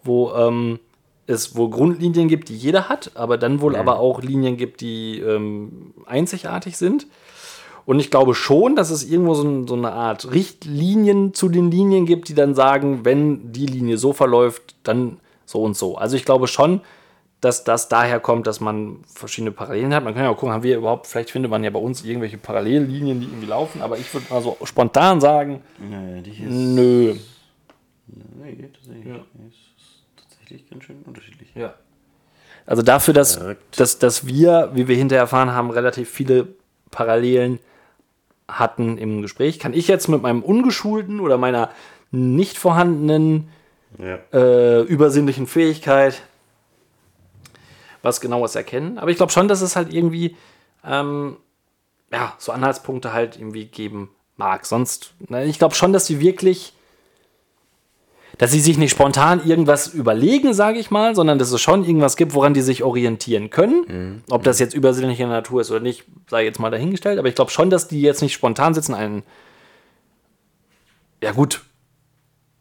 wo 0.03 0.32
ähm, 0.34 0.79
es 1.27 1.56
wohl 1.56 1.70
Grundlinien 1.70 2.27
gibt, 2.27 2.50
die 2.50 2.56
jeder 2.56 2.89
hat, 2.89 3.12
aber 3.15 3.38
dann 3.38 3.62
wohl 3.62 3.75
aber 3.75 4.00
auch 4.00 4.22
Linien 4.22 4.58
gibt, 4.58 4.82
die 4.82 5.20
ähm, 5.20 5.94
einzigartig 6.06 6.77
sind. 6.77 7.08
Und 7.86 8.00
ich 8.00 8.12
glaube 8.12 8.34
schon, 8.34 8.75
dass 8.75 8.89
es 8.89 9.10
irgendwo 9.10 9.34
so, 9.34 9.44
ein, 9.48 9.67
so 9.67 9.75
eine 9.75 9.94
Art 9.94 10.32
Richtlinien 10.32 11.34
zu 11.34 11.48
den 11.48 11.72
Linien 11.72 12.06
gibt, 12.06 12.27
die 12.27 12.34
dann 12.34 12.53
sagen, 12.56 13.06
wenn 13.06 13.53
die 13.53 13.65
Linie 13.65 13.98
so 13.98 14.12
verläuft, 14.12 14.75
dann 14.84 15.20
so 15.46 15.62
und 15.62 15.77
so. 15.77 15.96
Also 15.98 16.17
ich 16.17 16.25
glaube 16.25 16.48
schon, 16.48 16.82
dass 17.41 17.63
das 17.63 17.88
daher 17.88 18.20
kommt, 18.20 18.48
dass 18.48 18.60
man 18.60 19.03
verschiedene 19.13 19.51
Parallelen 19.51 19.94
hat. 19.94 20.03
Man 20.03 20.13
kann 20.15 20.24
ja 20.24 20.29
auch 20.29 20.38
gucken, 20.38 20.53
haben 20.53 20.63
wir 20.63 20.77
überhaupt, 20.77 21.08
vielleicht 21.08 21.29
findet 21.32 21.51
man 21.51 21.63
ja 21.63 21.70
bei 21.70 21.79
uns 21.79 22.03
irgendwelche 22.03 22.38
Parallellinien, 22.38 23.20
die 23.20 23.27
irgendwie 23.27 23.46
laufen, 23.46 23.82
aber 23.82 23.98
ich 23.98 24.12
würde 24.13 24.25
mal 24.29 24.41
so 24.41 24.58
spontan 24.63 25.22
sagen, 25.22 25.62
ja 25.91 26.22
die 26.22 26.32
hier 26.32 26.50
nö. 26.50 27.15
Nee, 28.08 28.70
tatsächlich. 28.74 29.13
Es 29.48 29.53
ist 29.53 30.29
tatsächlich 30.29 30.70
ganz 30.70 30.84
schön 30.84 31.03
unterschiedlich. 31.06 31.50
Ja. 31.56 31.75
Also 32.65 32.82
dafür, 32.82 33.13
dass, 33.13 33.39
dass, 33.75 34.00
dass 34.00 34.27
wir, 34.27 34.72
wie 34.74 34.88
wir 34.88 34.96
hinterher 34.96 35.22
erfahren 35.22 35.51
haben, 35.51 35.70
relativ 35.70 36.10
viele 36.10 36.48
Parallelen 36.91 37.60
hatten 38.48 38.98
im 38.98 39.22
Gespräch, 39.22 39.60
kann 39.60 39.74
ich 39.74 39.88
jetzt 39.88 40.08
mit 40.08 40.22
meinem 40.22 40.41
ungeschulten 40.41 41.20
oder 41.20 41.38
meiner 41.38 41.70
nicht 42.12 42.58
vorhandenen 42.58 43.50
Ja. 44.00 44.20
äh, 44.34 44.82
übersinnlichen 44.84 45.48
Fähigkeit 45.48 46.22
was 48.01 48.22
genaues 48.22 48.56
erkennen. 48.56 48.98
Aber 48.98 49.12
ich 49.12 49.18
glaube 49.18 49.32
schon, 49.32 49.48
dass 49.48 49.62
es 49.62 49.75
halt 49.75 49.94
irgendwie 49.94 50.36
ähm, 50.86 51.38
ja, 52.12 52.34
so 52.38 52.51
Anhaltspunkte 52.51 53.13
halt 53.13 53.38
irgendwie 53.38 53.66
geben 53.66 54.10
mag. 54.36 54.66
Sonst, 54.66 55.13
na, 55.27 55.44
ich 55.44 55.60
glaube 55.60 55.75
schon, 55.75 55.94
dass 55.94 56.06
sie 56.06 56.20
wirklich 56.20 56.74
dass 58.38 58.51
sie 58.51 58.60
sich 58.60 58.77
nicht 58.77 58.92
spontan 58.92 59.44
irgendwas 59.48 59.88
überlegen, 59.88 60.54
sage 60.54 60.77
ich 60.77 60.92
mal, 60.92 61.16
sondern 61.16 61.39
dass 61.39 61.51
es 61.51 61.60
schon 61.62 61.84
irgendwas 61.84 62.18
gibt, 62.18 62.34
woran 62.34 62.54
die 62.54 62.62
sich 62.62 62.84
orientieren 62.84 63.50
können. 63.50 64.24
Ob 64.30 64.44
das 64.44 64.60
jetzt 64.60 64.75
übersinnliche 64.75 65.25
Natur 65.25 65.62
ist 65.62 65.72
oder 65.72 65.80
nicht, 65.80 66.04
sei 66.30 66.44
jetzt 66.44 66.60
mal 66.60 66.70
dahingestellt. 66.70 67.18
Aber 67.18 67.27
ich 67.27 67.36
glaube 67.36 67.51
schon, 67.51 67.70
dass 67.70 67.88
die 67.88 68.01
jetzt 68.01 68.22
nicht 68.22 68.34
spontan 68.34 68.74
sitzen, 68.74 68.94
einen. 68.94 69.24
Ja, 71.24 71.32
gut. 71.32 71.63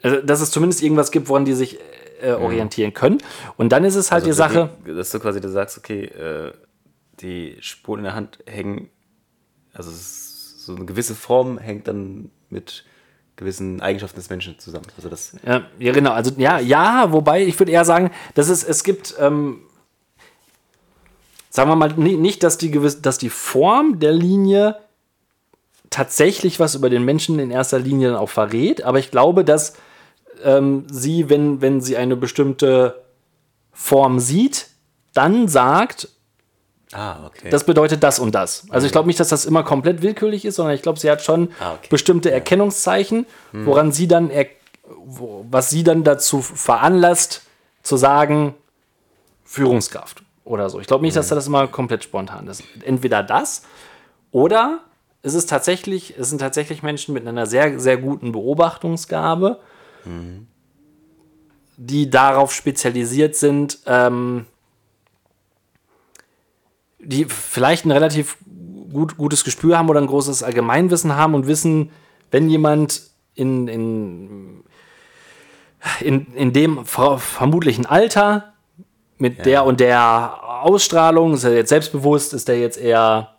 Also, 0.03 0.23
dass 0.23 0.41
es 0.41 0.51
zumindest 0.51 0.83
irgendwas 0.83 1.11
gibt, 1.11 1.29
woran 1.29 1.45
die 1.45 1.53
sich 1.53 1.79
äh, 2.21 2.33
orientieren 2.33 2.93
können. 2.95 3.19
Und 3.57 3.71
dann 3.71 3.85
ist 3.85 3.95
es 3.97 4.11
halt 4.13 4.25
die 4.25 4.31
Also 4.31 4.39
Sache. 4.39 4.71
Die, 4.87 4.95
dass 4.95 5.11
du 5.11 5.19
quasi 5.21 5.41
du 5.41 5.49
sagst, 5.49 5.79
okay, 5.79 6.05
äh, 6.05 6.53
die 7.21 7.57
Spuren 7.61 8.01
in 8.01 8.05
der 8.05 8.15
Hand 8.15 8.39
hängen, 8.47 8.89
also 9.73 9.91
so 9.93 10.75
eine 10.75 10.85
gewisse 10.85 11.15
Form 11.15 11.59
hängt 11.59 11.89
dann 11.89 12.31
mit 12.51 12.85
gewissen 13.37 13.81
Eigenschaften 13.83 14.17
des 14.17 14.31
Menschen 14.31 14.59
zusammen. 14.59 14.87
Also 14.97 15.09
das, 15.09 15.37
Ja, 15.47 15.63
ja, 15.79 15.93
genau. 15.93 16.13
Also 16.13 16.33
ja, 16.39 16.59
ja, 16.59 17.13
wobei 17.13 17.45
ich 17.45 17.59
würde 17.59 17.73
eher 17.73 17.85
sagen, 17.85 18.11
dass 18.35 18.49
es, 18.49 18.65
es 18.65 18.83
gibt, 18.83 19.15
ähm, 19.21 19.61
sagen 21.51 21.71
wir 21.71 21.77
mal, 21.77 21.93
ni- 21.97 22.17
nicht, 22.17 22.43
dass 22.43 22.59
die, 22.59 22.71
gewiss, 22.71 23.03
dass 23.03 23.19
die 23.19 23.31
Form 23.31 23.99
der 24.01 24.13
Linie 24.13 24.77
tatsächlich 25.91 26.59
was 26.61 26.75
über 26.75 26.91
den 26.91 27.05
Menschen 27.05 27.39
in 27.39 27.51
erster 27.51 27.79
Linie 27.79 28.09
dann 28.09 28.17
auch 28.19 28.31
verrät, 28.31 28.83
aber 28.83 28.99
ich 28.99 29.11
glaube, 29.11 29.45
dass 29.45 29.75
ähm, 30.45 30.87
sie, 30.91 31.29
wenn, 31.29 31.61
wenn 31.61 31.81
sie 31.81 31.97
eine 31.97 32.17
bestimmte 32.17 33.03
Form 33.73 34.19
sieht, 34.21 34.69
dann 35.13 35.49
sagt, 35.49 36.09
ah, 36.93 37.27
okay. 37.27 37.51
das 37.51 37.65
bedeutet 37.65 38.03
das 38.03 38.19
und 38.19 38.35
das. 38.35 38.67
Also 38.71 38.87
ich 38.87 38.93
glaube 38.93 39.09
nicht, 39.09 39.21
dass 39.21 39.29
das 39.29 39.45
immer 39.47 39.63
komplett 39.63 40.03
willkürlich 40.03 40.45
ist, 40.45 40.57
sondern 40.57 40.75
ich 40.75 40.83
glaube, 40.83 40.99
sie 40.99 41.11
hat 41.11 41.23
schon 41.23 41.49
Ah, 41.61 41.75
okay. 41.75 41.89
bestimmte 41.91 42.31
Erkennungszeichen, 42.31 43.27
woran 43.53 43.93
sie 43.93 44.09
dann, 44.09 44.31
er, 44.31 44.47
wo, 45.05 45.45
was 45.51 45.71
sie 45.71 45.85
dann 45.85 46.05
dazu 46.05 46.43
veranlasst, 46.43 47.43
zu 47.83 47.97
sagen, 47.97 48.55
Führungskraft 49.45 50.23
oder 50.45 50.69
so. 50.71 50.81
Ich 50.81 50.87
glaube 50.87 51.05
nicht, 51.05 51.17
dass 51.17 51.29
das 51.29 51.47
immer 51.47 51.67
komplett 51.69 52.05
spontan 52.05 52.47
ist. 52.49 52.63
Entweder 52.85 53.23
das 53.23 53.63
oder 54.33 54.81
es 55.23 55.35
ist 55.35 55.49
tatsächlich, 55.51 56.15
es 56.19 56.31
sind 56.31 56.39
tatsächlich 56.39 56.83
Menschen 56.83 57.13
mit 57.15 57.27
einer 57.27 57.47
sehr, 57.47 57.81
sehr 57.81 57.97
guten 57.97 58.33
Beobachtungsgabe, 58.33 59.59
die 61.77 62.11
darauf 62.11 62.53
spezialisiert 62.53 63.37
sind, 63.37 63.81
ähm, 63.87 64.47
die 66.99 67.27
vielleicht 67.27 67.85
ein 67.85 67.91
relativ 67.91 68.39
gut, 68.93 69.17
gutes 69.17 69.45
Gespür 69.45 69.79
haben 69.79 69.89
oder 69.89 70.01
ein 70.01 70.07
großes 70.07 70.43
Allgemeinwissen 70.43 71.15
haben 71.15 71.35
und 71.35 71.47
wissen, 71.47 71.91
wenn 72.31 72.49
jemand 72.49 73.03
in, 73.35 73.69
in, 73.69 74.65
in, 76.01 76.35
in 76.35 76.53
dem 76.53 76.85
ver 76.85 77.19
vermutlichen 77.19 77.87
Alter 77.87 78.55
mit 79.19 79.47
der 79.47 79.65
und 79.65 79.81
der 79.81 80.63
Ausstrahlung, 80.63 81.35
ist 81.35 81.45
er 81.45 81.55
jetzt 81.55 81.69
selbstbewusst, 81.69 82.35
ist 82.35 82.49
der 82.49 82.59
jetzt 82.59 82.79
eher, 82.79 83.36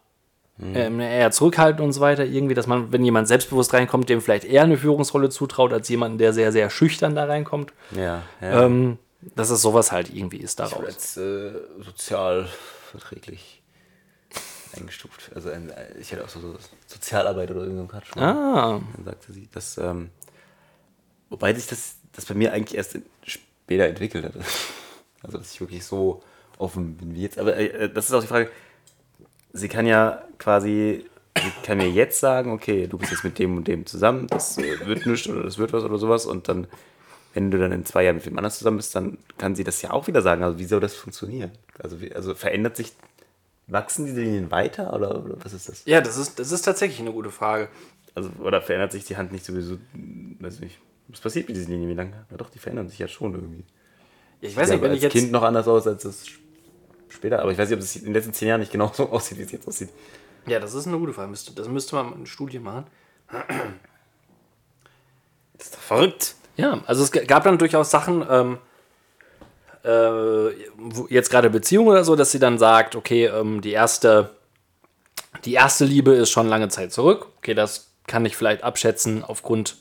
ähm, 0.59 0.99
eher 0.99 1.31
zurückhaltend 1.31 1.81
und 1.81 1.93
so 1.93 2.01
weiter, 2.01 2.25
irgendwie, 2.25 2.55
dass 2.55 2.67
man, 2.67 2.91
wenn 2.91 3.05
jemand 3.05 3.27
selbstbewusst 3.27 3.73
reinkommt, 3.73 4.09
dem 4.09 4.21
vielleicht 4.21 4.43
eher 4.43 4.63
eine 4.63 4.77
Führungsrolle 4.77 5.29
zutraut, 5.29 5.71
als 5.73 5.87
jemand, 5.89 6.19
der 6.19 6.33
sehr, 6.33 6.51
sehr 6.51 6.69
schüchtern 6.69 7.15
da 7.15 7.25
reinkommt. 7.25 7.73
ja, 7.91 8.23
ja. 8.41 8.63
Ähm, 8.63 8.97
dass 9.35 9.49
es 9.49 9.61
sowas 9.63 9.91
halt 9.91 10.13
irgendwie 10.13 10.37
ist 10.37 10.59
daraus. 10.59 10.85
als 10.85 11.17
äh, 11.17 11.51
sozial 11.83 12.47
verträglich 12.91 13.61
eingestuft. 14.75 15.31
Also 15.35 15.49
ein, 15.49 15.73
ich 15.99 16.11
hätte 16.11 16.23
auch 16.23 16.29
so, 16.29 16.39
so 16.39 16.55
Sozialarbeit 16.85 17.49
oder 17.51 17.61
irgendeinen 17.61 17.87
Quatsch. 17.87 18.15
mal. 18.15 18.23
Ah, 18.23 18.81
Dann 18.95 19.05
sagte 19.05 19.33
sie, 19.33 19.47
dass, 19.51 19.77
ähm, 19.79 20.11
wobei 21.29 21.53
sich 21.53 21.67
das, 21.67 21.95
das 22.13 22.25
bei 22.25 22.35
mir 22.35 22.53
eigentlich 22.53 22.77
erst 22.77 22.95
in, 22.95 23.05
später 23.23 23.85
entwickelt 23.85 24.25
hat. 24.25 24.33
Also, 25.23 25.39
dass 25.39 25.51
ich 25.51 25.59
wirklich 25.59 25.83
so 25.83 26.21
offen 26.59 26.95
bin 26.95 27.15
wie 27.15 27.23
jetzt. 27.23 27.39
Aber 27.39 27.57
äh, 27.57 27.91
das 27.91 28.05
ist 28.05 28.13
auch 28.13 28.21
die 28.21 28.27
Frage, 28.27 28.51
sie 29.53 29.67
kann 29.67 29.85
ja 29.85 30.21
quasi, 30.37 31.05
sie 31.37 31.51
kann 31.63 31.77
mir 31.77 31.89
jetzt 31.89 32.19
sagen, 32.19 32.51
okay, 32.51 32.87
du 32.87 32.97
bist 32.97 33.11
jetzt 33.11 33.23
mit 33.23 33.39
dem 33.39 33.57
und 33.57 33.67
dem 33.67 33.85
zusammen, 33.85 34.27
das 34.27 34.57
äh, 34.57 34.85
wird 34.85 35.05
nichts 35.05 35.27
oder 35.27 35.43
das 35.43 35.57
wird 35.57 35.73
was 35.73 35.83
oder 35.83 35.97
sowas 35.97 36.25
und 36.25 36.47
dann, 36.47 36.67
wenn 37.33 37.51
du 37.51 37.57
dann 37.57 37.71
in 37.71 37.85
zwei 37.85 38.03
Jahren 38.03 38.15
mit 38.15 38.25
dem 38.25 38.37
anderen 38.37 38.53
zusammen 38.53 38.77
bist, 38.77 38.95
dann 38.95 39.17
kann 39.37 39.55
sie 39.55 39.63
das 39.63 39.81
ja 39.81 39.91
auch 39.91 40.07
wieder 40.07 40.21
sagen. 40.21 40.43
Also, 40.43 40.59
wie 40.59 40.65
soll 40.65 40.79
das 40.79 40.95
funktionieren? 40.95 41.51
Also, 41.79 42.01
wie, 42.01 42.13
also 42.13 42.33
verändert 42.33 42.75
sich, 42.75 42.93
wachsen 43.67 44.05
diese 44.05 44.21
Linien 44.21 44.49
weiter 44.51 44.93
oder, 44.93 45.23
oder 45.23 45.35
was 45.43 45.53
ist 45.53 45.69
das? 45.69 45.83
Ja, 45.85 46.01
das 46.01 46.17
ist, 46.17 46.39
das 46.39 46.51
ist 46.51 46.61
tatsächlich 46.63 46.99
eine 46.99 47.11
gute 47.11 47.29
Frage. 47.29 47.69
Also, 48.15 48.31
oder 48.41 48.61
verändert 48.61 48.91
sich 48.91 49.05
die 49.05 49.17
Hand 49.17 49.31
nicht 49.31 49.45
sowieso, 49.45 49.77
weiß 50.39 50.61
nicht, 50.61 50.79
was 51.09 51.19
passiert 51.19 51.47
mit 51.47 51.55
diesen 51.55 51.71
Linien? 51.71 51.89
Wie 51.89 51.93
lange? 51.93 52.25
Ja 52.31 52.37
doch, 52.37 52.49
die 52.49 52.59
verändern 52.59 52.89
sich 52.89 52.99
ja 52.99 53.07
schon 53.07 53.33
irgendwie. 53.33 53.63
Ich 54.41 54.55
weiß 54.55 54.69
nicht, 54.69 54.81
wenn 54.81 54.93
ich 54.93 55.01
jetzt. 55.01 55.13
Kind 55.13 55.31
noch 55.31 55.43
anders 55.43 55.67
aus 55.67 55.87
als 55.87 56.03
das 56.03 56.25
später, 57.09 57.39
aber 57.41 57.51
ich 57.51 57.57
weiß 57.57 57.69
nicht, 57.69 57.77
ob 57.77 57.83
es 57.83 57.95
in 57.95 58.05
den 58.05 58.13
letzten 58.13 58.33
zehn 58.33 58.47
Jahren 58.49 58.59
nicht 58.59 58.71
genauso 58.71 59.09
aussieht, 59.11 59.37
wie 59.37 59.43
es 59.43 59.51
jetzt 59.51 59.67
aussieht. 59.67 59.89
Ja, 60.45 60.59
das 60.59 60.73
ist 60.73 60.87
eine 60.87 60.97
gute 60.97 61.13
Frage. 61.13 61.29
Müsste- 61.29 61.51
Das 61.53 61.67
müsste 61.67 61.95
man 61.95 62.13
eine 62.13 62.25
Studie 62.25 62.59
machen. 62.59 62.85
Das 65.57 65.67
ist 65.67 65.75
doch 65.75 65.81
verrückt. 65.81 66.35
Ja, 66.55 66.81
also 66.85 67.03
es 67.03 67.11
gab 67.11 67.43
dann 67.43 67.57
durchaus 67.57 67.91
Sachen, 67.91 68.25
ähm, 68.29 68.57
äh, 69.83 69.89
wo- 70.77 71.07
jetzt 71.09 71.29
gerade 71.29 71.49
Beziehungen 71.49 71.89
oder 71.89 72.03
so, 72.03 72.15
dass 72.15 72.31
sie 72.31 72.39
dann 72.39 72.57
sagt, 72.57 72.95
okay, 72.95 73.25
ähm, 73.25 73.61
die 73.61 73.71
erste, 73.71 74.31
die 75.45 75.53
erste 75.53 75.85
Liebe 75.85 76.13
ist 76.13 76.29
schon 76.31 76.47
lange 76.47 76.69
Zeit 76.69 76.91
zurück. 76.93 77.27
Okay, 77.37 77.53
das 77.53 77.91
kann 78.07 78.25
ich 78.25 78.35
vielleicht 78.37 78.63
abschätzen 78.63 79.23
aufgrund, 79.23 79.77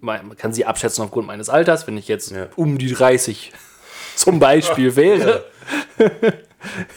mein- 0.00 0.36
kann 0.36 0.52
sie 0.52 0.66
abschätzen 0.66 1.04
aufgrund 1.04 1.26
meines 1.26 1.48
Alters, 1.48 1.86
wenn 1.86 1.96
ich 1.96 2.08
jetzt 2.08 2.32
Ja. 2.32 2.48
um 2.56 2.76
die 2.78 2.92
30 2.92 3.52
zum 4.16 4.40
Beispiel 4.40 4.96
wäre. 4.96 5.44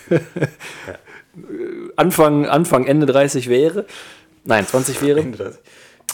Anfang, 1.96 2.46
Anfang, 2.46 2.86
Ende 2.86 3.06
30 3.06 3.50
wäre. 3.50 3.86
Nein, 4.46 4.68
20 4.68 5.02
wäre 5.02 5.26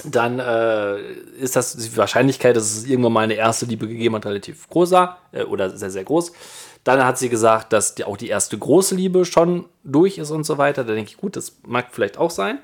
dann 0.05 0.39
äh, 0.39 1.01
ist 1.39 1.55
das 1.55 1.75
die 1.75 1.97
Wahrscheinlichkeit, 1.97 2.55
dass 2.55 2.75
es 2.75 2.85
irgendwann 2.85 3.13
mal 3.13 3.21
eine 3.21 3.33
erste 3.33 3.65
Liebe 3.65 3.87
gegeben 3.87 4.15
hat, 4.15 4.25
relativ 4.25 4.69
groß 4.69 4.91
war, 4.91 5.19
äh, 5.31 5.43
oder 5.43 5.75
sehr, 5.75 5.89
sehr 5.89 6.03
groß. 6.03 6.31
Dann 6.83 7.03
hat 7.03 7.17
sie 7.17 7.29
gesagt, 7.29 7.73
dass 7.73 7.95
die, 7.95 8.05
auch 8.05 8.17
die 8.17 8.29
erste 8.29 8.57
große 8.57 8.95
Liebe 8.95 9.25
schon 9.25 9.65
durch 9.83 10.17
ist 10.17 10.31
und 10.31 10.45
so 10.45 10.57
weiter. 10.57 10.83
Da 10.83 10.93
denke 10.93 11.11
ich, 11.11 11.17
gut, 11.17 11.35
das 11.35 11.57
mag 11.67 11.87
vielleicht 11.91 12.17
auch 12.17 12.31
sein. 12.31 12.59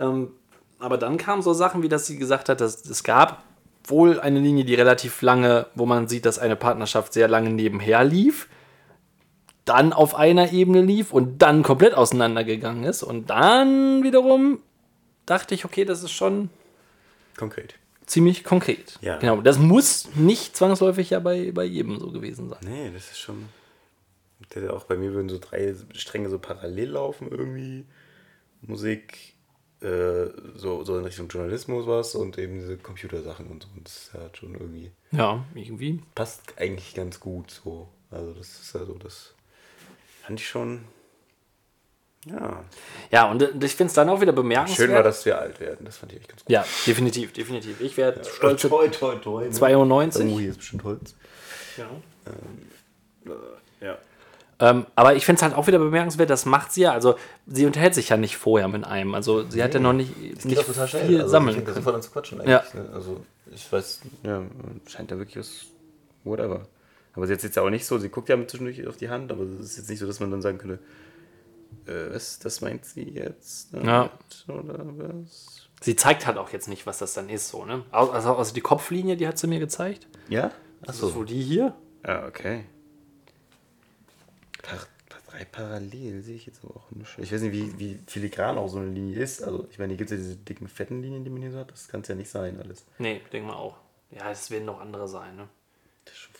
Ähm, 0.00 0.32
aber 0.80 0.98
dann 0.98 1.16
kamen 1.16 1.42
so 1.42 1.52
Sachen, 1.52 1.82
wie 1.82 1.88
dass 1.88 2.06
sie 2.06 2.18
gesagt 2.18 2.48
hat, 2.48 2.60
dass 2.60 2.84
es 2.84 3.04
gab 3.04 3.44
wohl 3.86 4.18
eine 4.18 4.40
Linie, 4.40 4.64
die 4.64 4.74
relativ 4.74 5.22
lange, 5.22 5.66
wo 5.74 5.86
man 5.86 6.08
sieht, 6.08 6.26
dass 6.26 6.38
eine 6.38 6.56
Partnerschaft 6.56 7.12
sehr 7.12 7.28
lange 7.28 7.50
nebenher 7.50 8.02
lief, 8.02 8.48
dann 9.64 9.92
auf 9.92 10.14
einer 10.14 10.52
Ebene 10.52 10.82
lief 10.82 11.12
und 11.12 11.40
dann 11.40 11.62
komplett 11.62 11.94
auseinandergegangen 11.94 12.84
ist. 12.84 13.02
Und 13.02 13.30
dann 13.30 14.02
wiederum 14.02 14.60
dachte 15.26 15.54
ich, 15.54 15.64
okay, 15.64 15.84
das 15.84 16.02
ist 16.02 16.12
schon 16.12 16.50
Konkret. 17.36 17.74
ziemlich 18.06 18.44
konkret. 18.44 18.98
Ja. 19.00 19.18
Genau. 19.18 19.40
Das 19.40 19.58
muss 19.58 20.08
nicht 20.14 20.56
zwangsläufig 20.56 21.10
ja 21.10 21.20
bei, 21.20 21.52
bei 21.52 21.64
jedem 21.64 21.98
so 21.98 22.10
gewesen 22.10 22.48
sein. 22.48 22.60
Nee, 22.62 22.90
das 22.92 23.10
ist 23.10 23.18
schon. 23.18 23.48
Das 24.50 24.68
auch 24.68 24.84
bei 24.84 24.96
mir 24.96 25.14
würden 25.14 25.30
so 25.30 25.38
drei 25.38 25.74
Stränge 25.94 26.28
so 26.28 26.38
parallel 26.38 26.90
laufen 26.90 27.30
irgendwie. 27.30 27.86
Musik, 28.60 29.34
äh, 29.80 30.26
so, 30.54 30.84
so 30.84 30.98
in 30.98 31.04
Richtung 31.04 31.28
Journalismus 31.28 31.86
was 31.86 32.14
und 32.14 32.36
eben 32.38 32.54
diese 32.54 32.76
Computersachen 32.76 33.46
und 33.46 33.62
so. 33.62 33.68
Und 33.74 33.86
das 33.86 34.10
hat 34.12 34.36
schon 34.36 34.54
irgendwie. 34.54 34.90
Ja, 35.12 35.44
irgendwie. 35.54 36.02
passt 36.14 36.42
eigentlich 36.58 36.94
ganz 36.94 37.20
gut 37.20 37.50
so. 37.50 37.88
Also 38.10 38.32
das 38.32 38.60
ist 38.60 38.74
ja 38.74 38.84
so, 38.84 38.94
das 38.94 39.34
fand 40.26 40.40
ich 40.40 40.48
schon. 40.48 40.84
Ja. 42.26 42.64
Ja, 43.10 43.30
und 43.30 43.42
äh, 43.42 43.50
ich 43.64 43.74
finde 43.76 43.88
es 43.88 43.94
dann 43.94 44.08
auch 44.08 44.20
wieder 44.20 44.32
bemerkenswert. 44.32 44.88
Schön 44.88 44.94
war, 44.96 45.02
dass 45.02 45.24
wir 45.26 45.38
alt 45.38 45.60
werden. 45.60 45.84
Das 45.84 45.98
fand 45.98 46.12
ich 46.12 46.20
echt 46.20 46.28
ganz 46.28 46.42
gut. 46.42 46.50
Ja, 46.50 46.64
definitiv, 46.86 47.32
definitiv. 47.34 47.80
Ich 47.80 47.96
werde 47.96 48.24
stolze 48.24 48.68
toi, 48.68 48.88
toi, 48.88 49.16
toi. 49.16 49.44
ne? 49.44 49.50
92. 49.50 50.32
Oh, 50.32 50.38
hier 50.40 50.50
ist 50.50 50.56
bestimmt 50.58 50.84
Holz. 50.84 51.14
Ja. 51.76 51.86
Ja. 53.80 53.98
Ähm, 54.60 54.86
aber 54.94 55.16
ich 55.16 55.26
finde 55.26 55.38
es 55.38 55.42
halt 55.42 55.54
auch 55.54 55.66
wieder 55.66 55.78
bemerkenswert, 55.78 56.30
das 56.30 56.46
macht 56.46 56.72
sie 56.72 56.82
ja. 56.82 56.92
Also, 56.92 57.16
sie 57.46 57.66
unterhält 57.66 57.94
sich 57.94 58.08
ja 58.08 58.16
nicht 58.16 58.36
vorher 58.36 58.68
mit 58.68 58.84
einem. 58.84 59.14
Also, 59.14 59.48
sie 59.50 59.62
hat 59.62 59.74
ja 59.74 59.80
noch 59.80 59.92
nicht, 59.92 60.16
nicht 60.44 60.62
viel 60.62 61.20
Also, 61.20 61.28
sammeln 61.28 61.56
ja 61.56 61.62
können. 61.62 61.74
sofort 61.74 61.96
an 61.96 62.02
zu 62.02 62.10
quatschen 62.10 62.40
Ja. 62.46 62.60
eigentlich. 62.60 62.74
Ne? 62.74 62.88
Also 62.94 63.24
ich 63.52 63.70
weiß, 63.70 64.00
ja, 64.22 64.42
scheint 64.86 65.10
da 65.10 65.18
wirklich 65.18 65.38
was, 65.38 65.66
whatever. 66.22 66.66
Aber 67.14 67.26
sie 67.26 67.32
hat 67.32 67.42
jetzt 67.42 67.56
ja 67.56 67.62
auch 67.62 67.70
nicht 67.70 67.86
so, 67.86 67.98
sie 67.98 68.08
guckt 68.08 68.28
ja 68.28 68.46
zwischendurch 68.46 68.86
auf 68.86 68.96
die 68.96 69.08
Hand, 69.08 69.30
aber 69.30 69.44
es 69.44 69.60
ist 69.60 69.76
jetzt 69.76 69.90
nicht 69.90 70.00
so, 70.00 70.06
dass 70.06 70.20
man 70.20 70.30
dann 70.30 70.42
sagen 70.42 70.58
könnte, 70.58 70.80
äh, 71.86 72.14
was, 72.14 72.38
das 72.38 72.60
meint 72.60 72.84
sie 72.84 73.04
jetzt? 73.04 73.72
damit 73.72 73.86
Ja. 73.86 74.10
Oder 74.48 74.84
was? 74.84 75.68
Sie 75.80 75.96
zeigt 75.96 76.26
halt 76.26 76.38
auch 76.38 76.50
jetzt 76.50 76.68
nicht, 76.68 76.86
was 76.86 76.98
das 76.98 77.14
dann 77.14 77.28
ist, 77.28 77.48
so, 77.48 77.64
ne? 77.64 77.84
Also, 77.90 78.34
also 78.36 78.54
die 78.54 78.60
Kopflinie, 78.60 79.16
die 79.16 79.28
hat 79.28 79.38
sie 79.38 79.46
mir 79.46 79.58
gezeigt. 79.58 80.06
Ja? 80.28 80.50
Das 80.82 81.02
ist 81.02 81.14
wohl 81.14 81.26
die 81.26 81.42
hier. 81.42 81.74
Ja, 82.06 82.26
okay. 82.26 82.64
Par 84.62 84.78
drei 85.30 85.44
parallel 85.44 86.22
sehe 86.22 86.36
ich 86.36 86.46
jetzt 86.46 86.64
aber 86.64 86.76
auch 86.76 86.90
nicht. 86.90 87.18
Ich 87.18 87.32
weiß 87.32 87.42
nicht, 87.42 87.52
wie, 87.52 87.78
wie 87.78 87.98
filigran 88.06 88.56
auch 88.56 88.68
so 88.68 88.78
eine 88.78 88.90
Linie 88.90 89.18
ist. 89.18 89.42
Also, 89.42 89.66
ich 89.70 89.78
meine, 89.78 89.92
hier 89.92 89.98
gibt 89.98 90.10
es 90.10 90.18
ja 90.18 90.22
diese 90.22 90.36
dicken, 90.36 90.68
fetten 90.68 91.02
Linien, 91.02 91.24
die 91.24 91.30
man 91.30 91.42
hier 91.42 91.52
so 91.52 91.58
hat. 91.58 91.70
Das 91.70 91.88
kann 91.88 92.00
es 92.00 92.08
ja 92.08 92.14
nicht 92.14 92.30
sein, 92.30 92.58
alles. 92.60 92.86
Nee, 92.98 93.20
denk 93.32 93.46
mal 93.46 93.54
auch. 93.54 93.76
Ja, 94.10 94.30
es 94.30 94.50
werden 94.50 94.64
noch 94.64 94.80
andere 94.80 95.08
sein, 95.08 95.36
ne? 95.36 95.48
Das 96.04 96.14
ist 96.14 96.20
schon. 96.20 96.34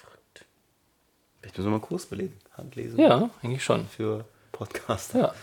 Vielleicht 1.44 1.58
müssen 1.58 1.66
wir 1.66 1.70
mal 1.72 1.76
einen 1.76 1.82
Kurs 1.82 2.06
belegen. 2.06 2.32
Handlesen. 2.56 2.98
Ja, 2.98 3.28
eigentlich 3.42 3.62
schon. 3.62 3.86
Für 3.86 4.24
Podcaster. 4.52 5.18
Ja. 5.18 5.34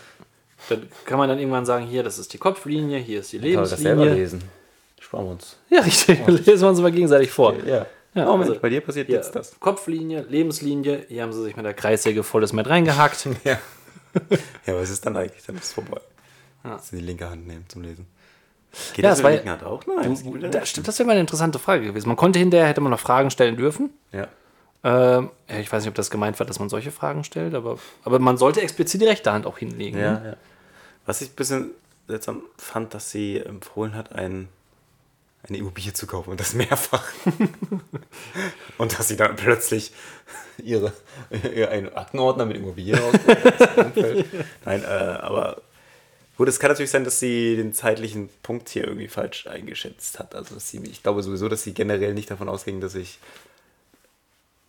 Dann 0.68 0.88
kann 1.04 1.18
man 1.18 1.28
dann 1.28 1.38
irgendwann 1.38 1.64
sagen, 1.66 1.86
hier, 1.86 2.02
das 2.02 2.18
ist 2.18 2.32
die 2.32 2.38
Kopflinie, 2.38 2.98
hier 2.98 3.20
ist 3.20 3.32
die 3.32 3.38
Kann 3.38 3.52
man 3.52 3.60
das 3.62 3.70
selber 3.70 4.04
Lebenslinie. 4.04 4.14
lesen. 4.14 4.42
Sparen 5.00 5.24
wir 5.26 5.30
uns. 5.32 5.56
Ja, 5.70 5.80
richtig. 5.80 6.26
Lesen 6.26 6.60
wir 6.62 6.68
uns 6.68 6.80
mal 6.80 6.90
gegenseitig 6.92 7.30
vor. 7.30 7.54
Ja. 7.64 7.86
Ja, 8.14 8.28
oh, 8.28 8.36
Mensch, 8.36 8.50
also- 8.50 8.60
bei 8.60 8.68
dir 8.68 8.80
passiert 8.80 9.06
Hier, 9.06 9.16
jetzt 9.16 9.34
das. 9.34 9.58
Kopflinie, 9.60 10.26
Lebenslinie. 10.28 11.06
Hier 11.08 11.22
haben 11.22 11.32
sie 11.32 11.42
sich 11.42 11.56
mit 11.56 11.64
der 11.64 11.74
Kreissäge 11.74 12.22
volles 12.22 12.52
Met 12.52 12.68
reingehackt. 12.68 13.28
Ja. 13.44 13.58
ja, 14.66 14.74
was 14.74 14.90
ist 14.90 15.06
dann 15.06 15.16
eigentlich? 15.16 15.42
Dann 15.46 15.56
ist 15.56 15.64
es 15.64 15.72
vorbei. 15.72 16.00
Ja. 16.64 16.72
Dass 16.72 16.88
sie 16.88 16.96
die 16.98 17.02
linke 17.04 17.30
Hand 17.30 17.46
nehmen 17.46 17.64
zum 17.68 17.82
Lesen. 17.82 18.06
Geht 18.94 19.04
Ja, 19.04 19.10
das 19.10 19.18
das 19.18 19.24
mit 19.24 19.24
der 19.24 19.30
linken 19.44 19.50
Hand 19.50 19.64
auch? 19.64 19.82
Nein. 19.86 20.40
geht 20.42 20.54
Das, 20.54 20.68
stimmt, 20.68 20.86
das 20.88 20.98
wäre 20.98 21.06
mal 21.06 21.12
eine 21.12 21.20
interessante 21.22 21.58
Frage 21.58 21.86
gewesen. 21.86 22.08
Man 22.08 22.16
konnte 22.18 22.38
hinterher, 22.38 22.66
hätte 22.66 22.80
man 22.82 22.90
noch 22.90 23.00
Fragen 23.00 23.30
stellen 23.30 23.56
dürfen. 23.56 23.90
ja. 24.12 24.28
Ähm, 24.84 25.30
ja, 25.48 25.58
ich 25.58 25.70
weiß 25.70 25.82
nicht, 25.82 25.88
ob 25.90 25.94
das 25.94 26.10
gemeint 26.10 26.38
war, 26.40 26.46
dass 26.46 26.58
man 26.58 26.68
solche 26.68 26.90
Fragen 26.90 27.22
stellt, 27.24 27.54
aber, 27.54 27.78
aber 28.02 28.18
man 28.18 28.36
sollte 28.36 28.60
explizit 28.60 29.00
die 29.00 29.06
rechte 29.06 29.32
Hand 29.32 29.46
auch 29.46 29.58
hinlegen. 29.58 29.98
Ja, 29.98 30.12
Ne? 30.18 30.28
ja. 30.30 30.36
Was 31.06 31.20
ich 31.20 31.30
ein 31.30 31.36
bisschen 31.36 31.70
seltsam 32.08 32.42
fand, 32.56 32.94
dass 32.94 33.10
sie 33.10 33.38
empfohlen 33.38 33.94
hat, 33.94 34.12
ein, 34.12 34.48
eine 35.48 35.58
Immobilie 35.58 35.92
zu 35.92 36.06
kaufen 36.06 36.30
und 36.30 36.40
das 36.40 36.54
mehrfach. 36.54 37.04
und 38.78 38.98
dass 38.98 39.08
sie 39.08 39.16
dann 39.16 39.36
plötzlich 39.36 39.92
ihre, 40.62 40.92
ihr 41.54 41.70
einen 41.70 41.94
Aktenordner 41.94 42.44
mit 42.46 42.56
Immobilien 42.56 42.98
rausholt. 42.98 44.26
Nein, 44.64 44.82
äh, 44.82 44.86
aber 44.86 45.62
gut, 46.36 46.48
es 46.48 46.60
kann 46.60 46.70
natürlich 46.70 46.90
sein, 46.90 47.04
dass 47.04 47.18
sie 47.20 47.56
den 47.56 47.72
zeitlichen 47.72 48.28
Punkt 48.42 48.68
hier 48.68 48.84
irgendwie 48.84 49.08
falsch 49.08 49.46
eingeschätzt 49.46 50.18
hat. 50.18 50.34
Also 50.34 50.58
sie, 50.58 50.78
ich 50.84 51.02
glaube 51.02 51.22
sowieso, 51.22 51.48
dass 51.48 51.62
sie 51.62 51.72
generell 51.74 52.14
nicht 52.14 52.30
davon 52.30 52.48
ausging, 52.48 52.80
dass 52.80 52.94
ich 52.94 53.18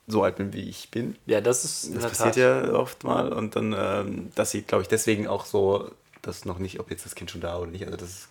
so 0.08 0.24
alt 0.24 0.36
bin, 0.36 0.54
wie 0.54 0.70
ich 0.70 0.92
bin. 0.92 1.16
Ja, 1.26 1.42
das 1.42 1.64
ist 1.64 1.96
Das 1.96 2.04
passiert 2.04 2.36
Tat. 2.36 2.68
ja 2.68 2.74
oft 2.74 3.04
mal 3.04 3.32
und 3.32 3.56
dann, 3.56 3.74
ähm, 3.78 4.32
dass 4.36 4.52
sie, 4.52 4.62
glaube 4.64 4.82
ich, 4.82 4.88
deswegen 4.88 5.28
auch 5.28 5.46
so, 5.46 5.90
das 6.22 6.46
noch 6.46 6.60
nicht, 6.60 6.80
ob 6.80 6.92
jetzt 6.92 7.06
das 7.06 7.16
Kind 7.16 7.32
schon 7.32 7.42
da 7.42 7.58
oder 7.58 7.72
nicht, 7.72 7.86
also 7.86 7.98
das 7.98 8.10
ist, 8.10 8.28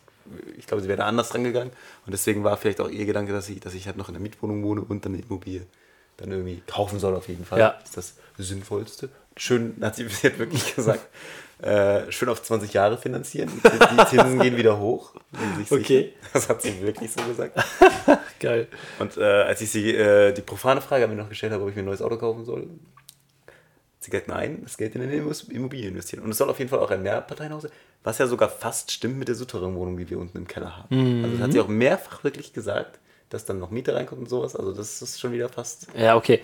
ich 0.57 0.67
glaube, 0.67 0.83
sie 0.83 0.89
wäre 0.89 0.99
da 0.99 1.07
anders 1.07 1.35
rangegangen 1.35 1.73
und 2.07 2.13
deswegen 2.13 2.45
war 2.45 2.57
vielleicht 2.57 2.81
auch 2.81 2.89
ihr 2.89 3.07
Gedanke, 3.07 3.33
dass 3.33 3.49
ich, 3.49 3.61
dass 3.61 3.75
ich 3.75 3.87
halt 3.87 3.97
noch 3.97 4.09
in 4.09 4.15
der 4.15 4.23
Mietwohnung 4.23 4.63
wohne 4.63 4.83
und 4.83 5.05
dann 5.05 5.15
eine 5.15 5.23
Immobilie 5.23 5.67
dann 6.19 6.31
irgendwie 6.31 6.63
kaufen 6.67 6.99
soll 7.01 7.15
auf 7.17 7.29
jeden 7.29 7.45
Fall. 7.45 7.59
Ja. 7.59 7.79
Das 7.95 7.97
ist 8.07 8.19
das 8.37 8.49
Sinnvollste. 8.49 9.09
Schön, 9.37 9.77
hat 9.81 9.97
sie, 9.97 10.07
sie 10.09 10.29
hat 10.29 10.39
wirklich 10.39 10.75
gesagt, 10.75 11.09
äh, 11.61 12.11
schön 12.11 12.29
auf 12.29 12.43
20 12.43 12.73
Jahre 12.73 12.99
finanzieren. 12.99 13.51
Die, 13.65 14.05
Zinsen 14.07 14.39
gehen 14.41 14.57
wieder 14.57 14.79
hoch. 14.79 15.15
Okay. 15.71 16.13
Das 16.33 16.49
hat 16.49 16.63
sie 16.63 16.81
wirklich 16.83 17.13
so 17.13 17.23
gesagt. 17.25 17.59
Geil. 18.41 18.69
Und 18.99 19.17
äh, 19.17 19.23
als 19.23 19.61
ich 19.61 19.71
sie 19.71 19.95
äh, 19.95 20.33
die 20.33 20.41
profane 20.43 20.81
Frage 20.81 21.05
an 21.05 21.11
mir 21.11 21.17
noch 21.23 21.29
gestellt 21.29 21.53
habe, 21.53 21.63
ob 21.65 21.71
ich 21.71 21.77
mir 21.77 21.83
ein 21.83 21.87
neues 21.87 22.03
Auto 22.03 22.17
kaufen 22.17 22.45
soll, 22.45 22.63
hat 22.63 23.51
sie 24.01 24.11
gesagt, 24.11 24.29
nein, 24.29 24.61
das 24.65 24.77
Geld 24.77 24.95
in 24.97 25.03
eine 25.03 25.15
Immo- 25.15 25.51
Immobilie 25.53 25.89
investieren. 25.89 26.25
Und 26.25 26.31
es 26.31 26.39
soll 26.39 26.51
auf 26.51 26.59
jeden 26.59 26.69
Fall 26.71 26.81
auch 26.81 26.91
ein 26.91 27.03
Mehrparteienhaus 27.03 27.63
sein, 27.63 27.71
was 28.03 28.19
ja 28.19 28.27
sogar 28.27 28.49
fast 28.49 28.91
stimmt 28.91 29.19
mit 29.19 29.29
der 29.29 29.37
Souterrain-Wohnung, 29.37 29.97
die 29.97 30.11
wir 30.11 30.19
unten 30.19 30.39
im 30.39 30.49
Keller 30.49 30.77
haben. 30.77 31.23
Also 31.25 31.37
das 31.37 31.45
hat 31.45 31.53
sie 31.53 31.61
auch 31.61 31.69
mehrfach 31.69 32.25
wirklich 32.25 32.53
gesagt, 32.53 32.99
dass 33.33 33.45
dann 33.45 33.59
noch 33.59 33.71
Miete 33.71 33.95
reinkommt 33.95 34.21
und 34.23 34.29
sowas. 34.29 34.55
Also 34.57 34.73
das 34.73 35.01
ist 35.03 35.21
schon 35.21 35.33
wieder 35.33 35.49
fast. 35.49 35.87
Ja, 35.97 36.17
okay. 36.17 36.41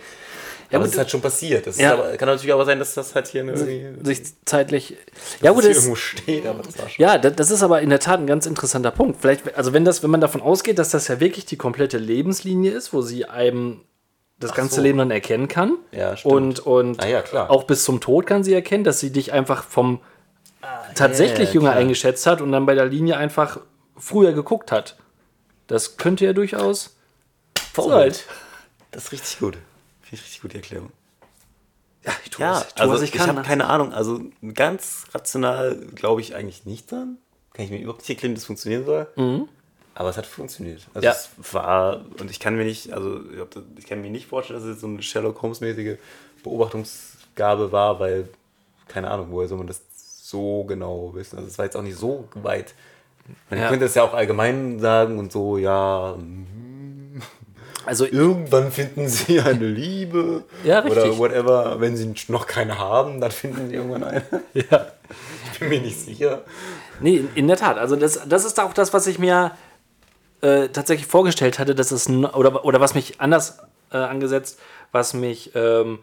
Ja, 0.71 0.79
aber 0.79 0.81
gut, 0.81 0.87
das 0.87 0.93
ist 0.93 0.99
halt 0.99 1.11
schon 1.11 1.21
passiert. 1.21 1.67
Das 1.67 1.79
Ja. 1.79 1.95
aber, 1.95 2.17
kann 2.17 2.29
natürlich 2.29 2.53
aber 2.53 2.65
sein, 2.65 2.79
dass 2.79 2.95
das 2.95 3.15
halt 3.15 3.27
hier 3.29 3.45
irgendwie 3.45 4.05
sich 4.05 4.23
zeitlich. 4.45 4.97
Ja, 5.41 5.53
gut, 5.53 5.65
das, 5.65 5.77
irgendwo 5.77 5.95
steht, 5.95 6.47
aber 6.47 6.63
das 6.63 6.79
war 6.79 6.89
schon. 6.89 7.03
ja, 7.03 7.19
das, 7.19 7.35
das 7.37 7.51
ist 7.51 7.63
aber 7.63 7.81
in 7.81 7.91
der 7.91 8.01
Tat 8.01 8.21
ein 8.21 8.27
ganz 8.27 8.47
interessanter 8.47 8.91
Punkt. 8.91 9.21
Vielleicht, 9.21 9.57
also 9.57 9.73
wenn 9.73 9.85
das, 9.85 10.03
wenn 10.03 10.11
man 10.11 10.21
davon 10.21 10.43
ausgeht, 10.43 10.79
dass 10.79 10.91
das 10.91 11.09
ja 11.09 11.21
wirklich 11.21 11.47
die 11.47 11.57
komplette 11.57 11.99
Lebenslinie 11.99 12.71
ist, 12.73 12.93
wo 12.93 13.01
sie 13.03 13.25
einem 13.27 13.81
das 14.39 14.55
ganze 14.55 14.77
so. 14.77 14.83
Leben 14.83 14.99
dann 14.99 15.11
erkennen 15.11 15.49
kann. 15.49 15.77
Ja, 15.91 16.17
stimmt. 16.17 16.33
und 16.33 16.61
und 16.67 17.03
Ah 17.03 17.09
ja, 17.09 17.23
klar. 17.23 17.51
auch 17.51 17.65
bis 17.65 17.85
zum 17.85 18.01
Tod 18.01 18.27
kann 18.27 18.45
sie 18.45 18.55
erkennen, 18.55 18.85
dass 18.85 19.01
sie 19.01 19.11
dich 19.11 19.33
einfach 19.33 19.65
vom 19.65 20.01
tatsächlich 20.95 21.49
ja, 21.49 21.55
jünger 21.55 21.71
klar. 21.71 21.81
eingeschätzt 21.81 22.27
hat 22.27 22.41
und 22.41 22.53
dann 22.53 22.67
bei 22.67 22.75
der 22.75 22.87
Linie 22.87 23.17
einfach 23.17 23.61
früher 23.97 24.33
geguckt 24.33 24.71
hat. 24.73 24.97
Das 25.69 25.97
könnte 25.97 26.25
ja 26.25 26.33
durchaus 26.33 26.97
Vorbild. 27.73 28.25
Das 28.91 29.05
ist 29.05 29.13
richtig 29.13 29.39
gut. 29.39 29.55
Finde 29.55 30.15
ich 30.17 30.23
richtig 30.23 30.41
gut, 30.43 30.53
die 30.53 30.57
Erklärung. 30.57 30.91
Ja, 32.05 32.13
ich 32.25 32.31
tue, 32.31 32.45
Ja, 32.45 32.53
was, 32.53 32.67
ich, 32.69 32.73
tue, 32.75 32.81
also 32.83 32.95
was 32.95 33.03
ich, 33.03 33.11
ich 33.13 33.17
kann. 33.19 33.29
habe 33.29 33.41
ne? 33.41 33.47
keine 33.47 33.67
Ahnung. 33.67 33.93
Also 33.93 34.21
ganz 34.55 35.05
rational 35.15 35.77
glaube 35.95 36.21
ich 36.23 36.35
eigentlich 36.35 36.65
nicht 36.67 36.91
dran. 36.91 37.19
Kann 37.53 37.65
ich 37.67 37.71
mir 37.71 37.79
überhaupt 37.81 38.01
nicht 38.01 38.11
erklären, 38.11 38.33
wie 38.33 38.37
das 38.37 38.45
funktionieren 38.45 38.85
soll. 38.85 39.07
Aber 39.95 40.09
es 40.11 40.17
hat 40.17 40.27
funktioniert. 40.27 40.87
Also 40.95 40.99
Mhm. 40.99 41.05
Ja. 41.05 41.11
es 41.13 41.29
war, 41.55 42.05
und 42.21 42.31
ich 42.31 42.41
kann 42.41 42.57
mir 42.57 42.65
nicht, 42.65 42.93
also 42.93 43.21
ich 43.77 43.87
kann 43.87 44.01
mir 44.01 44.11
nicht 44.11 44.27
vorstellen, 44.27 44.61
dass 44.61 44.69
es 44.69 44.81
so 44.81 44.87
eine 44.87 45.03
Sherlock 45.03 45.43
Holmes-mäßige 45.43 45.99
Beobachtungsgabe 46.45 47.73
war, 47.73 47.99
weil, 48.01 48.29
keine 48.87 49.11
Ahnung, 49.11 49.29
woher 49.31 49.49
soll 49.49 49.59
man 49.59 49.67
das 49.67 49.83
so 50.23 50.65
genau 50.65 51.15
wissen? 51.15 51.37
Also 51.37 51.49
es 51.49 51.59
war 51.59 51.65
jetzt 51.65 51.77
auch 51.77 51.83
nicht 51.83 51.97
so 51.99 52.29
weit. 52.35 52.75
Man 53.51 53.61
Ja. 53.61 53.69
könnte 53.69 53.87
es 53.87 53.95
ja 53.95 54.03
auch 54.03 54.15
allgemein 54.15 54.79
sagen 54.81 55.19
und 55.19 55.33
so, 55.33 55.59
ja, 55.59 56.15
hm, 56.17 57.23
also 57.87 58.05
irgendwann 58.05 58.71
finden 58.71 59.09
sie 59.09 59.41
eine 59.41 59.67
Liebe 59.67 60.45
Ja, 60.65 60.85
oder 60.85 61.17
whatever. 61.19 61.81
Wenn 61.81 61.97
sie 61.97 62.13
noch 62.29 62.47
keine 62.47 62.79
haben, 62.79 63.21
dann 63.21 63.31
finden 63.31 63.69
sie 63.69 63.77
irgendwann 63.77 64.05
eine. 64.05 64.23
ja. 64.55 64.87
Ich 65.53 65.59
bin 65.59 65.71
mir 65.71 65.81
nicht 65.81 65.99
sicher. 65.99 66.43
Nee, 67.01 67.25
in, 67.35 67.49
der 67.49 67.57
Tat. 67.57 67.79
Also 67.79 67.97
das, 67.97 68.21
das 68.29 68.45
ist 68.45 68.61
auch 68.61 68.75
das, 68.75 68.93
was 68.93 69.07
ich 69.07 69.19
mir 69.19 69.53
äh, 70.43 70.69
tatsächlich 70.69 71.07
vorgestellt 71.07 71.59
hatte, 71.59 71.75
dass 71.75 71.91
es 71.91 72.09
oder, 72.11 72.65
oder 72.65 72.81
was 72.81 72.95
mich 72.95 73.21
anders 73.21 73.59
äh, 73.91 73.97
angesetzt, 73.97 74.59
was 74.93 75.15
mich 75.15 75.53
ähm, 75.55 76.01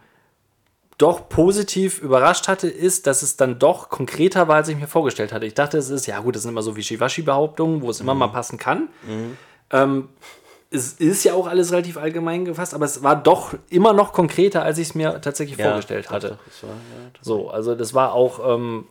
doch 0.98 1.28
positiv 1.28 2.00
überrascht 2.02 2.48
hatte, 2.48 2.68
ist, 2.68 3.06
dass 3.06 3.22
es 3.22 3.36
dann 3.36 3.60
doch 3.60 3.90
konkreter 3.90 4.48
war, 4.48 4.56
als 4.58 4.70
ich 4.70 4.78
mir 4.78 4.88
vorgestellt 4.88 5.34
hatte. 5.34 5.46
Ich 5.46 5.54
dachte, 5.54 5.78
es 5.78 5.90
ist, 5.90 6.06
ja 6.06 6.20
gut, 6.20 6.36
das 6.36 6.44
sind 6.44 6.52
immer 6.52 6.62
so 6.62 6.76
Wischiwaschi-Behauptungen, 6.78 7.82
wo 7.82 7.90
es 7.90 8.00
immer 8.00 8.14
mal 8.14 8.28
passen 8.30 8.58
kann. 8.58 8.88
Ähm, 9.72 10.10
es 10.72 10.94
ist 10.94 11.24
ja 11.24 11.34
auch 11.34 11.48
alles 11.48 11.72
relativ 11.72 11.98
allgemein 11.98 12.46
gefasst, 12.46 12.74
aber 12.74 12.86
es 12.86 13.04
war 13.04 13.16
doch 13.16 13.54
immer 13.70 13.94
noch 13.94 14.14
konkreter, 14.14 14.64
als 14.64 14.78
ich 14.78 14.90
es 14.90 14.96
mir 14.96 15.22
tatsächlich 15.22 15.58
vorgestellt 15.70 16.10
hatte. 16.10 16.38
So, 17.22 17.50
also 17.50 17.76
das 17.76 17.94
war 17.94 18.14
auch, 18.14 18.56
ähm, 18.56 18.86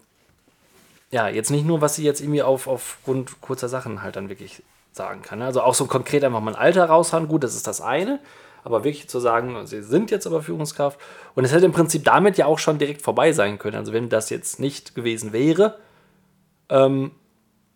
ja, 1.11 1.29
jetzt 1.29 1.51
nicht 1.51 1.65
nur, 1.67 1.81
was 1.81 1.97
sie 1.97 2.05
jetzt 2.05 2.21
irgendwie 2.21 2.43
auf, 2.43 2.67
aufgrund 2.67 3.41
kurzer 3.41 3.69
Sachen 3.69 4.03
halt 4.03 4.17
dann 4.17 4.29
wirklich 4.29 4.63
sagen 4.93 5.23
kann. 5.23 5.41
ne? 5.41 5.47
Also 5.47 5.61
auch 5.63 5.75
so 5.75 5.87
konkret 5.87 6.23
einfach 6.25 6.41
mal 6.41 6.53
ein 6.53 6.61
Alter 6.61 6.87
raushauen, 6.87 7.29
gut, 7.29 7.45
das 7.45 7.55
ist 7.55 7.67
das 7.67 7.81
eine, 7.81 8.21
aber 8.65 8.83
wirklich 8.83 9.09
zu 9.09 9.21
sagen, 9.21 9.67
sie 9.67 9.83
sind 9.83 10.11
jetzt 10.11 10.27
aber 10.27 10.43
Führungskraft 10.43 10.99
und 11.35 11.45
es 11.45 11.53
hätte 11.53 11.67
im 11.67 11.73
Prinzip 11.73 12.05
damit 12.05 12.39
ja 12.39 12.47
auch 12.47 12.59
schon 12.59 12.79
direkt 12.79 13.03
vorbei 13.03 13.33
sein 13.33 13.59
können. 13.59 13.77
Also 13.77 13.93
wenn 13.93 14.09
das 14.09 14.31
jetzt 14.31 14.59
nicht 14.59 14.95
gewesen 14.95 15.33
wäre, 15.33 15.79
ähm, 16.71 17.13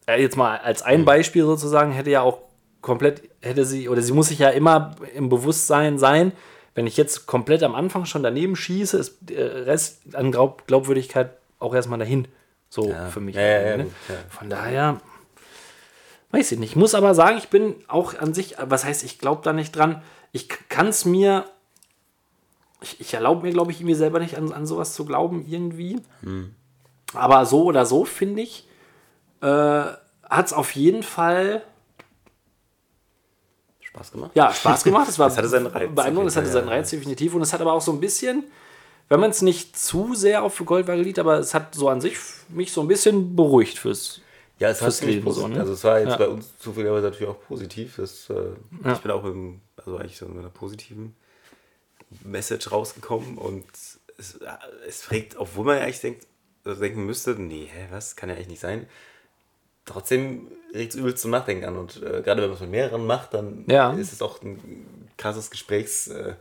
äh, 0.07 0.21
jetzt 0.21 0.37
mal 0.37 0.59
als 0.59 0.83
ein 0.83 1.05
Beispiel 1.05 1.45
sozusagen, 1.45 1.93
hätte 1.93 2.11
ja 2.11 2.23
auch 2.23 2.39
komplett, 2.81 3.23
hätte 3.43 3.65
sie, 3.65 3.89
oder 3.89 4.01
sie 4.01 4.13
muss 4.13 4.29
sich 4.29 4.39
ja 4.39 4.49
immer 4.49 4.97
im 5.15 5.29
Bewusstsein 5.29 5.99
sein, 5.99 6.33
wenn 6.75 6.87
ich 6.87 6.97
jetzt 6.97 7.27
komplett 7.27 7.63
am 7.63 7.75
Anfang 7.75 8.07
schon 8.07 8.23
daneben 8.23 8.57
schieße, 8.57 8.97
ist 8.97 9.19
der 9.21 9.67
Rest 9.67 10.15
an 10.15 10.33
Glaub 10.33 10.67
Glaubwürdigkeit 10.67 11.33
auch 11.59 11.75
erstmal 11.75 11.99
dahin. 11.99 12.29
So 12.71 12.95
für 13.11 13.21
mich. 13.21 13.35
Ja, 13.35 13.43
ja, 13.43 13.61
ja, 13.61 13.77
ne? 13.79 13.87
ja. 14.09 14.15
Von 14.29 14.49
daher, 14.49 15.01
weiß 16.31 16.53
ich 16.53 16.59
nicht. 16.59 16.71
Ich 16.71 16.77
muss 16.77 16.95
aber 16.95 17.15
sagen, 17.15 17.39
ich 17.39 17.49
bin 17.49 17.75
auch 17.89 18.19
an 18.19 18.33
sich, 18.35 18.57
was 18.63 18.85
heißt, 18.85 19.03
ich 19.05 19.19
glaube 19.19 19.41
da 19.43 19.53
nicht 19.53 19.75
dran. 19.75 20.03
Ich 20.33 20.49
kann 20.69 20.89
es 20.89 21.05
mir, 21.05 21.45
ich, 22.81 23.01
ich 23.01 23.15
erlaube 23.15 23.47
mir, 23.47 23.53
glaube 23.53 23.73
ich, 23.73 23.81
irgendwie 23.81 23.95
selber 23.95 24.19
nicht 24.21 24.37
an, 24.37 24.53
an 24.53 24.67
sowas 24.67 24.95
zu 24.95 25.05
glauben, 25.05 25.45
irgendwie. 25.49 26.01
Aber 27.15 27.47
so 27.47 27.65
oder 27.65 27.87
so, 27.87 28.05
finde 28.05 28.43
ich, 28.43 28.67
äh, 29.41 29.47
hat 29.47 30.47
es 30.47 30.53
auf 30.53 30.73
jeden 30.73 31.03
Fall 31.03 31.63
Spaß 33.81 34.13
gemacht? 34.13 34.31
ja, 34.35 34.53
Spaß 34.53 34.85
gemacht. 34.85 35.09
Es 35.09 35.19
war 35.19 35.31
hatte 35.37 35.49
seinen 35.49 35.67
Reiz, 35.67 35.91
beeindruckend, 35.95 36.31
es 36.31 36.37
hatte 36.37 36.49
seinen. 36.49 36.69
Reiz 36.69 36.91
definitiv. 36.91 37.35
Und 37.35 37.43
es 37.43 37.53
hat 37.53 37.61
aber 37.61 37.73
auch 37.73 37.81
so 37.81 37.93
ein 37.93 38.01
bisschen, 38.01 38.45
wenn 39.09 39.21
man 39.21 39.31
es 39.31 39.43
nicht 39.43 39.77
zu 39.79 40.15
sehr 40.15 40.43
auf 40.43 40.63
Goldwaage 40.65 41.03
liegt, 41.03 41.19
aber 41.19 41.39
es 41.39 41.55
hat 41.55 41.75
so 41.75 41.89
an 41.89 42.01
sich 42.01 42.17
mich 42.49 42.73
so 42.73 42.81
ein 42.83 42.89
bisschen 42.89 43.35
beruhigt 43.35 43.79
fürs. 43.79 44.21
Ja, 44.59 44.69
es 44.71 44.83
hat 44.83 45.01
Leben 45.03 45.31
so, 45.33 45.47
ne? 45.47 45.61
Also 45.61 45.73
es 45.73 45.85
war 45.85 46.01
jetzt 46.01 46.11
Ja. 46.11 46.17
bei 46.17 46.29
uns 46.29 46.59
zufälligerweise 46.59 47.07
natürlich 47.07 47.29
auch 47.29 47.41
positiv. 47.47 47.97
Das, 47.97 48.29
äh, 48.29 48.35
Ja. 48.85 48.93
Ich 48.95 48.99
bin 48.99 49.11
auch 49.13 49.25
im, 49.25 49.61
also 49.89 49.99
eigentlich 49.99 50.19
so 50.19 50.27
in 50.27 50.39
einer 50.39 50.51
positiven 50.51 51.15
Message 52.25 52.71
rausgekommen 52.71 53.37
und 53.39 53.65
es, 54.19 54.39
es 54.87 55.11
regt, 55.11 55.37
obwohl 55.37 55.65
man 55.67 55.77
ja 55.77 55.83
eigentlich 55.85 56.01
denkt, 56.01 56.27
also 56.65 56.81
denken 56.81 57.07
müsste, 57.07 57.35
nee, 57.35 57.69
hä, 57.73 57.87
was, 57.91 58.17
kann 58.17 58.29
ja 58.29 58.35
eigentlich 58.35 58.49
nicht 58.49 58.61
sein. 58.61 58.87
Trotzdem 59.85 60.49
regt 60.75 60.93
es 60.93 60.99
übelst 60.99 61.19
zum 61.23 61.31
Nachdenken 61.31 61.65
an 61.65 61.77
und 61.77 61.97
äh, 62.03 62.23
gerade 62.23 62.43
wenn 62.43 62.49
man 62.49 62.55
es 62.57 62.61
mit 62.61 62.71
mehreren 62.71 63.07
macht, 63.07 63.33
dann 63.35 63.65
Ja. 63.69 63.93
ist 63.93 64.13
es 64.13 64.21
auch 64.21 64.43
ein 64.43 65.09
krasses 65.17 65.51
Gesprächspotenzial, 65.51 66.31
äh, 66.33 66.37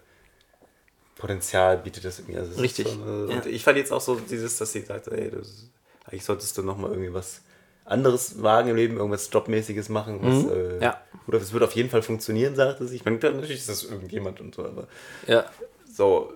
Potenzial 1.15 1.77
bietet 1.77 2.05
das 2.05 2.19
irgendwie. 2.19 2.37
Also 2.37 2.51
ist 2.51 2.59
Richtig. 2.59 2.87
Schon, 2.89 3.29
äh, 3.29 3.31
Ja. 3.33 3.37
und 3.37 3.45
ich 3.45 3.63
fand 3.63 3.77
jetzt 3.77 3.91
auch 3.91 4.01
so 4.01 4.15
dieses, 4.15 4.57
dass 4.57 4.71
sie 4.73 4.81
sagt, 4.81 5.07
ey, 5.07 5.31
das, 5.31 5.69
eigentlich 6.05 6.25
solltest 6.25 6.57
du 6.57 6.63
nochmal 6.63 6.91
irgendwie 6.91 7.13
was 7.13 7.41
anderes 7.87 8.41
wagen 8.43 8.69
im 8.69 8.75
Leben, 8.75 8.97
irgendwas 8.97 9.29
Jobmäßiges 9.31 9.89
machen. 9.89 10.19
Was, 10.21 10.43
äh, 10.51 10.75
Mhm. 10.75 10.81
Ja. 10.81 10.97
Oder 11.27 11.39
es 11.39 11.51
wird 11.51 11.63
auf 11.63 11.73
jeden 11.73 11.89
Fall 11.89 12.01
funktionieren, 12.01 12.55
sagte 12.55 12.87
sie. 12.87 12.95
Ich 12.97 13.05
meine, 13.05 13.17
natürlich 13.17 13.57
ist 13.57 13.69
das 13.69 13.83
irgendjemand 13.83 14.39
und 14.39 14.55
so, 14.55 14.63
aber 14.63 14.87
Ja. 15.25 15.45
so 15.91 16.31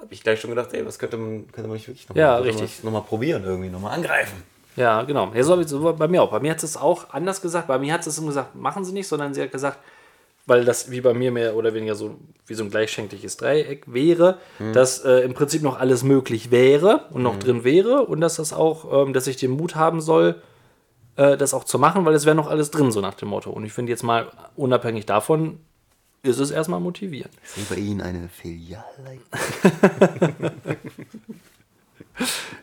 habe 0.00 0.12
ich 0.12 0.22
gleich 0.22 0.40
schon 0.40 0.50
gedacht, 0.50 0.72
ey, 0.72 0.84
was 0.84 0.98
könnte 0.98 1.16
man, 1.16 1.46
könnte 1.52 1.68
man 1.68 1.76
nicht 1.76 1.86
wirklich 1.86 2.08
noch 2.08 2.16
Ja, 2.16 2.32
mal, 2.32 2.42
richtig. 2.42 2.82
Noch 2.82 2.90
mal 2.90 3.02
probieren, 3.02 3.44
irgendwie 3.44 3.68
nochmal 3.68 3.94
angreifen. 3.94 4.42
Ja, 4.74 5.02
genau. 5.02 5.30
Ja, 5.34 5.42
so, 5.44 5.62
so 5.62 5.92
bei 5.92 6.08
mir 6.08 6.22
auch. 6.22 6.30
Bei 6.30 6.40
mir 6.40 6.50
hat 6.50 6.62
es 6.62 6.76
auch 6.76 7.10
anders 7.10 7.40
gesagt. 7.42 7.68
Bei 7.68 7.78
mir 7.78 7.92
hat 7.92 8.04
es 8.06 8.20
gesagt, 8.20 8.56
machen 8.56 8.84
Sie 8.84 8.92
nicht, 8.92 9.06
sondern 9.06 9.32
sie 9.34 9.42
hat 9.42 9.52
gesagt, 9.52 9.78
weil 10.46 10.64
das 10.64 10.90
wie 10.90 11.00
bei 11.02 11.14
mir 11.14 11.30
mehr 11.30 11.54
oder 11.54 11.72
weniger 11.74 11.94
so 11.94 12.16
wie 12.46 12.54
so 12.54 12.64
ein 12.64 12.70
gleichschenkliges 12.70 13.36
Dreieck 13.36 13.84
wäre, 13.86 14.38
dass 14.72 15.04
äh, 15.04 15.18
im 15.20 15.34
Prinzip 15.34 15.62
noch 15.62 15.78
alles 15.78 16.02
möglich 16.02 16.50
wäre 16.50 17.04
und 17.10 17.22
noch 17.22 17.38
drin 17.38 17.62
wäre 17.62 18.02
und 18.06 18.20
dass 18.20 18.36
das 18.36 18.52
auch, 18.52 19.06
ähm, 19.06 19.12
dass 19.12 19.28
ich 19.28 19.36
den 19.36 19.52
Mut 19.52 19.76
haben 19.76 20.00
soll, 20.00 20.42
äh, 21.16 21.36
das 21.36 21.54
auch 21.54 21.64
zu 21.64 21.78
machen, 21.78 22.04
weil 22.04 22.14
es 22.14 22.24
wäre 22.24 22.36
noch 22.36 22.48
alles 22.48 22.70
drin, 22.70 22.92
so 22.92 23.00
nach 23.00 23.14
dem 23.14 23.28
Motto. 23.28 23.50
Und 23.50 23.64
ich 23.64 23.72
finde 23.72 23.90
jetzt 23.90 24.02
mal, 24.02 24.30
unabhängig 24.56 25.06
davon, 25.06 25.60
ist 26.22 26.38
es 26.38 26.50
erstmal 26.50 26.80
motivierend. 26.80 27.34
Ich 27.42 27.50
sehe 27.50 27.64
bei 27.68 27.76
Ihnen 27.76 28.00
eine 28.00 28.28
Filiale. 28.28 28.84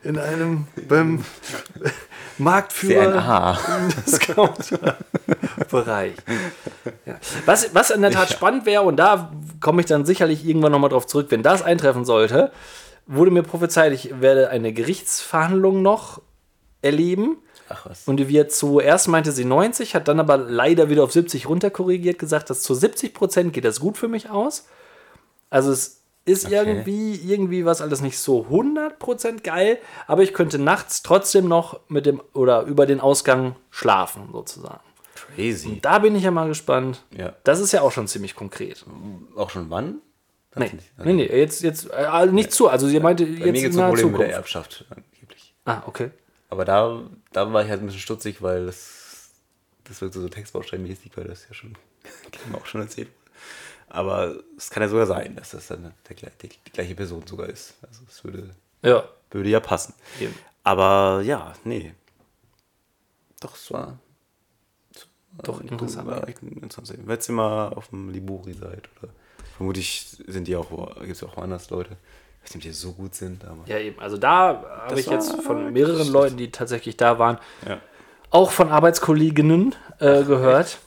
In 0.04 0.18
einem 0.18 0.68
beim 0.88 1.26
Marktführer. 2.38 3.58
CNA. 3.58 3.90
Discount-Bereich. 4.06 6.14
Ja. 7.06 7.16
Was, 7.46 7.74
was 7.74 7.90
in 7.90 8.02
der 8.02 8.12
Tat 8.12 8.30
spannend 8.30 8.66
wäre, 8.66 8.84
und 8.84 8.98
da 8.98 9.32
komme 9.60 9.82
ich 9.82 9.88
dann 9.88 10.06
sicherlich 10.06 10.46
irgendwann 10.46 10.72
nochmal 10.72 10.92
drauf 10.92 11.08
zurück, 11.08 11.28
wenn 11.30 11.44
das 11.44 11.62
eintreffen 11.62 12.06
sollte, 12.06 12.54
wurde 13.08 13.32
mir 13.32 13.44
prophezeit, 13.44 13.92
ich 13.92 14.22
werde 14.22 14.50
eine 14.50 14.72
Gerichtsverhandlung 14.72 15.82
noch 15.82 16.22
erleben. 16.82 17.38
Ach 17.70 17.86
was. 17.86 18.08
Und 18.08 18.28
wird 18.28 18.52
zuerst 18.52 19.08
meinte 19.08 19.32
sie 19.32 19.46
90, 19.46 19.96
hat 19.96 20.08
dann 20.08 20.20
aber 20.20 20.38
leider 20.38 20.90
wieder 20.90 21.04
auf 21.04 21.12
70 21.12 21.48
runterkorrigiert, 21.48 22.20
gesagt, 22.20 22.50
dass 22.50 22.62
zu 22.62 22.74
70 22.74 23.14
Prozent 23.14 23.54
geht 23.54 23.66
das 23.66 23.80
gut 23.80 23.98
für 23.98 24.08
mich 24.08 24.30
aus. 24.30 24.68
Also 25.50 25.72
es 25.72 26.02
ist 26.26 26.46
Okay. 26.46 26.56
irgendwie, 26.56 27.16
irgendwie 27.16 27.66
was 27.66 27.82
alles 27.82 28.02
nicht 28.02 28.20
so 28.20 28.44
100 28.46 29.00
Prozent 29.00 29.44
geil, 29.44 29.78
aber 30.08 30.22
ich 30.24 30.34
könnte 30.34 30.60
nachts 30.60 31.02
trotzdem 31.02 31.48
noch 31.48 31.80
mit 31.88 32.06
dem 32.06 32.22
oder 32.34 32.64
über 32.64 32.86
den 32.86 33.00
Ausgang 33.00 33.56
schlafen, 33.72 34.30
sozusagen. 34.32 34.82
Crazy. 35.36 35.80
Da 35.82 36.00
bin 36.00 36.16
ich 36.16 36.24
ja 36.24 36.32
mal 36.32 36.48
gespannt. 36.48 37.04
Ja. 37.16 37.34
Das 37.44 37.60
ist 37.60 37.72
ja 37.72 37.82
auch 37.82 37.92
schon 37.92 38.08
ziemlich 38.08 38.36
konkret. 38.36 38.86
Auch 39.36 39.50
schon 39.50 39.70
wann? 39.70 40.02
Nee, 40.56 40.72
nee, 41.04 41.14
nee 41.14 41.26
jetzt, 41.26 41.62
jetzt 41.62 41.90
äh, 41.92 42.26
nicht 42.28 42.52
zu. 42.52 42.68
Also 42.68 42.88
sie 42.88 43.00
meinte 43.00 43.24
Bei 43.26 43.32
mir 43.32 43.46
jetzt 43.48 43.54
geht 43.54 43.64
in 43.66 43.70
es 43.70 43.76
der 43.76 43.86
um 43.86 43.90
Probleme 43.92 44.12
mit 44.12 44.20
der 44.22 44.28
Zukunft. 44.28 44.36
Erbschaft 44.36 44.86
angeblich. 44.90 45.54
Ah, 45.66 45.84
okay. 45.86 46.10
Aber 46.50 46.66
da, 46.66 47.04
da 47.32 47.52
war 47.54 47.64
ich 47.64 47.70
halt 47.70 47.82
ein 47.82 47.86
bisschen 47.86 48.02
stutzig, 48.02 48.42
weil 48.42 48.66
das, 48.66 49.30
das 49.86 50.02
wirkt 50.02 50.16
so 50.16 50.28
Textbausteinmäßig, 50.28 51.16
weil 51.16 51.26
das 51.26 51.48
ja 51.48 51.54
schon, 51.54 51.74
kann 52.32 52.52
man 52.52 52.62
auch 52.62 52.66
schon 52.66 52.82
erzählt. 52.82 53.10
Aber 53.88 54.36
es 54.58 54.70
kann 54.70 54.84
ja 54.84 54.90
sogar 54.90 55.06
sein, 55.08 55.36
dass 55.36 55.52
das 55.52 55.68
dann 55.68 55.94
der, 56.08 56.16
gleich- 56.16 56.38
die, 56.42 56.50
die 56.50 56.72
gleiche 56.72 56.96
Person 56.96 57.26
sogar 57.26 57.48
ist. 57.50 57.76
Also 57.82 58.02
es 58.08 58.24
würde, 58.24 58.50
Ja. 58.84 59.08
würde 59.32 59.50
ja 59.50 59.60
passen. 59.60 59.94
Eben. 60.20 60.36
Aber 60.64 61.22
ja, 61.24 61.54
nee. 61.64 61.94
Doch, 63.40 63.56
es 63.56 63.72
war. 63.72 63.98
es 64.94 65.08
war- 65.38 65.44
Doch, 65.44 65.62
interessant. 65.62 66.08
War 66.08 66.28
interessant. 66.28 66.94
Wenn 67.08 67.20
ihr 67.20 67.34
mal 67.34 67.70
auf 67.74 67.88
dem 67.90 68.10
Liburi 68.10 68.54
seid, 68.54 68.90
oder 69.02 69.12
vermutlich 69.56 70.18
sind 70.28 70.48
die 70.48 70.56
auch, 70.56 70.70
gibt 71.00 71.12
es 71.12 71.24
auch 71.24 71.38
woanders 71.38 71.70
Leute, 71.70 71.98
ich 72.44 72.50
weiß 72.52 72.56
nicht, 72.56 72.66
ob 72.66 72.72
die 72.72 72.72
so 72.72 72.92
gut 72.94 73.16
sind, 73.16 73.44
aber. 73.46 73.60
Ja, 73.68 73.78
eben. 73.80 74.00
Also 74.00 74.18
da 74.18 74.64
habe 74.88 75.00
ich 75.00 75.08
jetzt 75.08 75.42
von 75.44 75.72
mehreren 75.74 76.08
Leuten, 76.12 76.38
die 76.38 76.52
tatsächlich 76.52 76.98
da 76.98 77.20
waren, 77.20 77.38
Ja. 77.68 77.80
auch 78.32 78.52
von 78.52 78.70
Arbeitskolleginnen 78.70 79.76
äh, 80.00 80.24
gehört. 80.24 80.78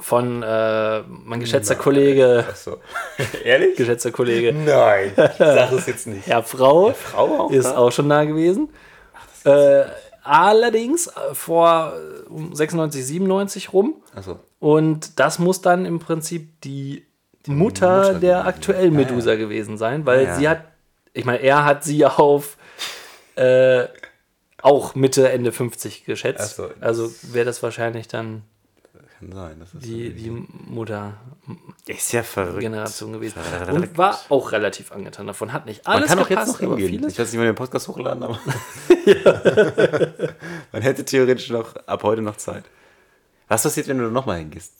Von 0.00 0.42
äh, 0.42 1.02
mein 1.02 1.38
geschätzter 1.38 1.76
Kollege, 1.76 2.44
Achso. 2.48 2.78
Ehrlich? 3.44 3.76
geschätzter 3.76 4.10
Kollege, 4.10 4.52
Nein, 4.52 5.12
ich 5.16 5.36
sag 5.38 5.70
es 5.72 5.86
jetzt 5.86 6.06
nicht. 6.08 6.26
Herr 6.26 6.42
Frau, 6.42 6.92
Frau 6.92 7.38
auch 7.46 7.50
ist 7.52 7.66
da? 7.66 7.76
auch 7.76 7.92
schon 7.92 8.08
da 8.08 8.24
gewesen. 8.24 8.68
Äh, 9.44 9.84
allerdings 10.24 11.06
äh, 11.06 11.34
vor 11.34 11.92
äh, 11.94 12.28
um 12.28 12.52
96, 12.52 13.06
97 13.06 13.72
rum. 13.72 14.02
Achso. 14.12 14.40
Und 14.58 15.20
das 15.20 15.38
muss 15.38 15.60
dann 15.60 15.86
im 15.86 16.00
Prinzip 16.00 16.60
die, 16.62 17.06
Mutter, 17.46 17.98
Mutter 17.98 18.14
der 18.20 18.46
aktuellen. 18.46 18.94
Medusa 18.94 19.34
gewesen 19.36 19.78
sein, 19.78 20.04
weil 20.06 20.24
Ja. 20.24 20.36
sie 20.36 20.48
hat, 20.48 20.64
ich 21.12 21.24
meine, 21.24 21.38
er 21.38 21.64
hat 21.64 21.84
sie 21.84 22.04
auf 22.04 22.56
äh, 23.36 23.86
auch 24.62 24.94
Mitte, 24.94 25.28
Ende 25.30 25.52
50 25.52 26.04
geschätzt. 26.04 26.56
So. 26.56 26.70
Also 26.80 27.12
wäre 27.22 27.44
das 27.44 27.62
wahrscheinlich 27.62 28.08
dann 28.08 28.42
Kann 29.18 29.32
sein. 29.32 29.56
Das 29.60 29.72
ist 29.74 29.84
die, 29.84 30.10
die 30.12 30.30
Mutter-Generation 30.30 31.72
ist 31.86 32.12
ja 32.12 32.22
verrückt. 32.22 32.60
gewesen. 32.60 33.40
Verrückt. 33.40 33.72
Und 33.72 33.98
war 33.98 34.18
auch 34.30 34.52
relativ 34.52 34.92
angetan 34.92 35.26
davon. 35.26 35.52
Hat 35.52 35.66
nicht 35.66 35.86
Man 35.86 35.96
alles 35.96 36.08
kann 36.08 36.18
auch 36.18 36.28
jetzt 36.30 36.38
gepasst, 36.46 36.62
noch 36.62 36.76
hingehen. 36.78 37.06
Ich 37.08 37.18
weiß 37.18 37.30
nicht, 37.32 37.38
wann 37.38 37.46
den 37.46 37.54
Podcast 37.54 37.88
hochladen, 37.88 38.22
aber. 38.22 38.38
Man 40.72 40.82
hätte 40.82 41.04
theoretisch 41.04 41.50
noch 41.50 41.76
ab 41.86 42.02
heute 42.02 42.22
noch 42.22 42.36
Zeit. 42.36 42.64
Was 43.48 43.62
passiert, 43.62 43.88
wenn 43.88 43.98
du 43.98 44.10
nochmal 44.10 44.38
hingehst? 44.38 44.72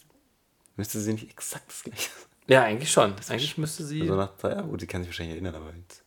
Müsste 0.76 0.98
sie 1.00 1.12
nicht 1.12 1.30
exakt 1.30 1.64
das 1.68 1.82
gleiche 1.84 2.10
sein? 2.10 2.25
Ja, 2.48 2.62
eigentlich 2.62 2.90
schon. 2.90 3.14
Eigentlich 3.28 3.58
müsste 3.58 3.84
sie. 3.84 4.02
Also 4.02 4.14
nach 4.16 4.36
drei 4.36 4.50
Jahren, 4.50 4.68
gut, 4.68 4.80
sie 4.80 4.86
kann 4.86 5.02
sich 5.02 5.10
wahrscheinlich 5.10 5.34
erinnern, 5.34 5.54
aber 5.56 5.72
jetzt, 5.76 6.04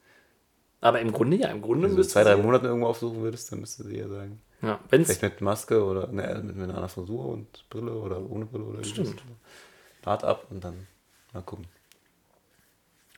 aber 0.82 1.02
im 1.02 1.12
Grunde 1.12 1.38
ja, 1.38 1.50
im 1.50 1.62
Grunde 1.62 1.90
wenn 1.90 1.96
du 1.96 2.04
zwei, 2.04 2.24
drei 2.24 2.38
Monate 2.38 2.68
irgendwo 2.68 2.88
aufsuchen 2.88 3.22
würdest, 3.22 3.52
dann 3.52 3.60
müsste 3.60 3.84
sie 3.84 3.98
ja 3.98 4.08
sagen. 4.08 4.42
ja, 4.62 4.80
wenn's, 4.90 5.08
Vielleicht 5.08 5.22
mit 5.24 5.42
Maske 5.42 5.84
oder 5.84 6.08
ne, 6.08 6.42
mit, 6.44 6.56
mit 6.56 6.70
einer 6.70 6.88
Frisur 6.88 7.26
und 7.26 7.70
Brille 7.70 7.92
oder 7.92 8.22
ohne 8.22 8.46
Brille 8.46 8.64
oder 8.64 8.84
Stimmt. 8.84 9.22
Bart 10.02 10.24
ab 10.24 10.48
und 10.50 10.64
dann 10.64 10.88
mal 11.34 11.42
gucken. 11.42 11.68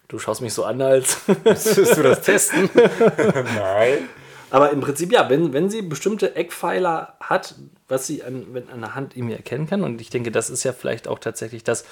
Du 0.08 0.20
schaust 0.20 0.42
mich 0.42 0.54
so 0.54 0.66
an, 0.66 0.82
als. 0.82 1.22
Willst 1.44 1.78
du 1.78 2.04
das 2.04 2.22
testen? 2.22 2.70
Nein. 2.76 4.10
Aber 4.50 4.72
im 4.72 4.82
Prinzip 4.82 5.14
ja, 5.14 5.30
wenn, 5.30 5.54
wenn 5.54 5.70
sie 5.70 5.82
bestimmte 5.82 6.36
Eckpfeiler 6.36 7.16
hat, 7.22 7.56
was 7.88 8.08
sie 8.08 8.22
an, 8.22 8.48
wenn 8.54 8.70
an 8.70 8.82
der 8.82 8.96
Hand 8.96 9.16
irgendwie 9.16 9.36
erkennen 9.36 9.68
kann, 9.68 9.84
und 9.84 10.02
ich 10.02 10.10
denke, 10.10 10.32
das 10.32 10.50
ist 10.50 10.64
ja 10.64 10.74
vielleicht 10.74 11.08
auch 11.08 11.20
tatsächlich 11.20 11.64
das. 11.64 11.86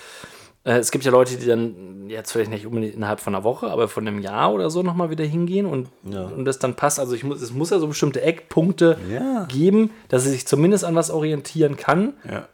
Äh, 0.64 0.78
es 0.78 0.92
gibt 0.92 1.06
ja 1.06 1.12
Leute, 1.12 1.38
die 1.38 1.46
dann 1.46 2.10
jetzt 2.10 2.32
vielleicht 2.32 2.52
nicht 2.52 2.66
unbedingt 2.66 2.94
innerhalb 2.96 3.20
von 3.20 3.34
einer 3.36 3.44
Woche, 3.44 3.68
aber 3.70 3.88
von 3.88 4.08
einem 4.08 4.20
Jahr 4.20 4.52
oder 4.54 4.70
so 4.70 4.84
nochmal 4.84 5.10
wieder 5.10 5.24
hingehen 5.26 5.66
und, 5.66 5.90
Ja. 6.04 6.26
und 6.26 6.46
das 6.46 6.60
dann 6.60 6.76
passt. 6.76 7.00
Also 7.00 7.14
ich 7.16 7.24
muss, 7.24 7.42
es 7.42 7.52
muss 7.54 7.70
ja 7.70 7.80
so 7.80 7.88
bestimmte 7.88 8.22
Eckpunkte 8.22 8.98
Ja. 9.10 9.46
geben, 9.46 9.92
dass 10.10 10.24
sie 10.24 10.32
sich 10.32 10.48
zumindest 10.48 10.84
an 10.86 10.96
was 10.96 11.12
orientieren 11.12 11.78
kann. 11.78 12.14
Ja. 12.30 12.48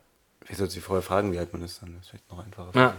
Ich 0.49 0.57
sollte 0.57 0.73
sie 0.73 0.81
vorher 0.81 1.01
fragen, 1.01 1.31
wie 1.31 1.39
alt 1.39 1.53
man 1.53 1.63
ist, 1.63 1.81
dann 1.81 1.95
ist 1.95 2.03
es 2.03 2.07
vielleicht 2.09 2.29
noch 2.31 2.43
einfacher. 2.45 2.71
Ja. 2.75 2.95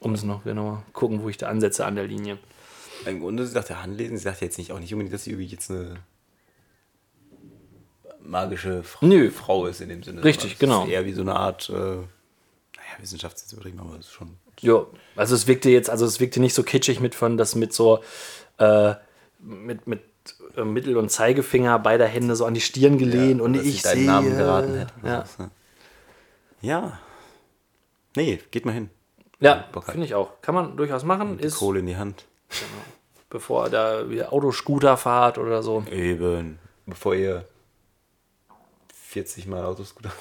Um 0.00 0.14
es 0.14 0.24
noch 0.24 0.44
genauer 0.44 0.82
gucken, 0.92 1.22
wo 1.22 1.28
ich 1.28 1.36
da 1.36 1.48
ansetze 1.48 1.84
an 1.86 1.94
der 1.94 2.06
Linie. 2.06 2.38
Im 3.06 3.20
Grunde, 3.20 3.46
sie 3.46 3.52
sagt 3.52 3.68
ja 3.70 3.82
Handlesen, 3.82 4.16
sie 4.16 4.24
sagt 4.24 4.40
ja 4.40 4.46
jetzt 4.46 4.58
nicht 4.58 4.72
auch 4.72 4.80
nicht 4.80 4.92
unbedingt, 4.92 5.14
dass 5.14 5.24
sie 5.24 5.30
irgendwie 5.30 5.46
jetzt 5.48 5.70
eine 5.70 5.96
magische 8.22 8.82
Fra 8.82 9.06
Nö. 9.06 9.30
Frau 9.30 9.66
ist 9.66 9.80
in 9.80 9.88
dem 9.88 10.02
Sinne. 10.02 10.24
Richtig, 10.24 10.58
genau. 10.58 10.84
Ist 10.84 10.90
eher 10.90 11.04
wie 11.04 11.12
so 11.12 11.22
eine 11.22 11.36
Art, 11.36 11.70
äh, 11.70 11.98
Wissenschaft 12.98 13.36
ist 13.36 13.52
übertrieben, 13.52 13.80
aber 13.80 13.94
es 13.94 14.06
ist 14.06 14.12
schon. 14.12 14.36
Ja, 14.60 14.86
also 15.16 15.34
es 15.34 15.46
wirkte 15.46 15.70
jetzt, 15.70 15.90
also 15.90 16.06
es 16.06 16.20
wirkte 16.20 16.40
nicht 16.40 16.54
so 16.54 16.62
kitschig 16.62 17.00
mit 17.00 17.14
von, 17.14 17.36
das 17.36 17.54
mit 17.54 17.72
so, 17.72 18.00
äh, 18.58 18.94
mit, 19.38 19.86
mit 19.86 20.02
äh, 20.56 20.64
Mittel- 20.64 20.96
und 20.96 21.10
Zeigefinger 21.10 21.78
beider 21.78 22.06
Hände 22.06 22.36
so 22.36 22.44
an 22.46 22.54
die 22.54 22.60
Stirn 22.60 22.98
gelehnt 22.98 23.40
und 23.40 23.54
dass 23.54 23.64
ich 23.64 23.82
deinen 23.82 23.98
sehe. 23.98 24.06
Namen 24.06 24.36
geraten 24.36 24.74
hätte. 24.74 24.92
Ja, 25.04 25.24
ne? 25.38 25.50
ja. 26.62 26.98
Nee, 28.16 28.40
geht 28.50 28.64
mal 28.64 28.72
hin. 28.72 28.90
ja 29.40 29.66
finde 29.84 30.06
ich 30.06 30.14
auch. 30.14 30.40
Kann 30.40 30.54
man 30.54 30.76
durchaus 30.76 31.04
machen, 31.04 31.38
Die 31.38 31.44
ist, 31.44 31.56
Kohle 31.58 31.80
in 31.80 31.86
die 31.86 31.96
Hand. 31.96 32.24
bevor 33.28 33.68
da 33.68 34.08
wieder 34.08 34.32
Autoscooter 34.32 34.96
fahrt 34.96 35.36
oder 35.38 35.62
so. 35.62 35.84
Eben. 35.90 36.58
Bevor 36.86 37.14
ihr 37.14 37.46
40 38.94 39.46
Mal 39.46 39.64
Autoscooter. 39.64 40.12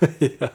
ja. 0.20 0.50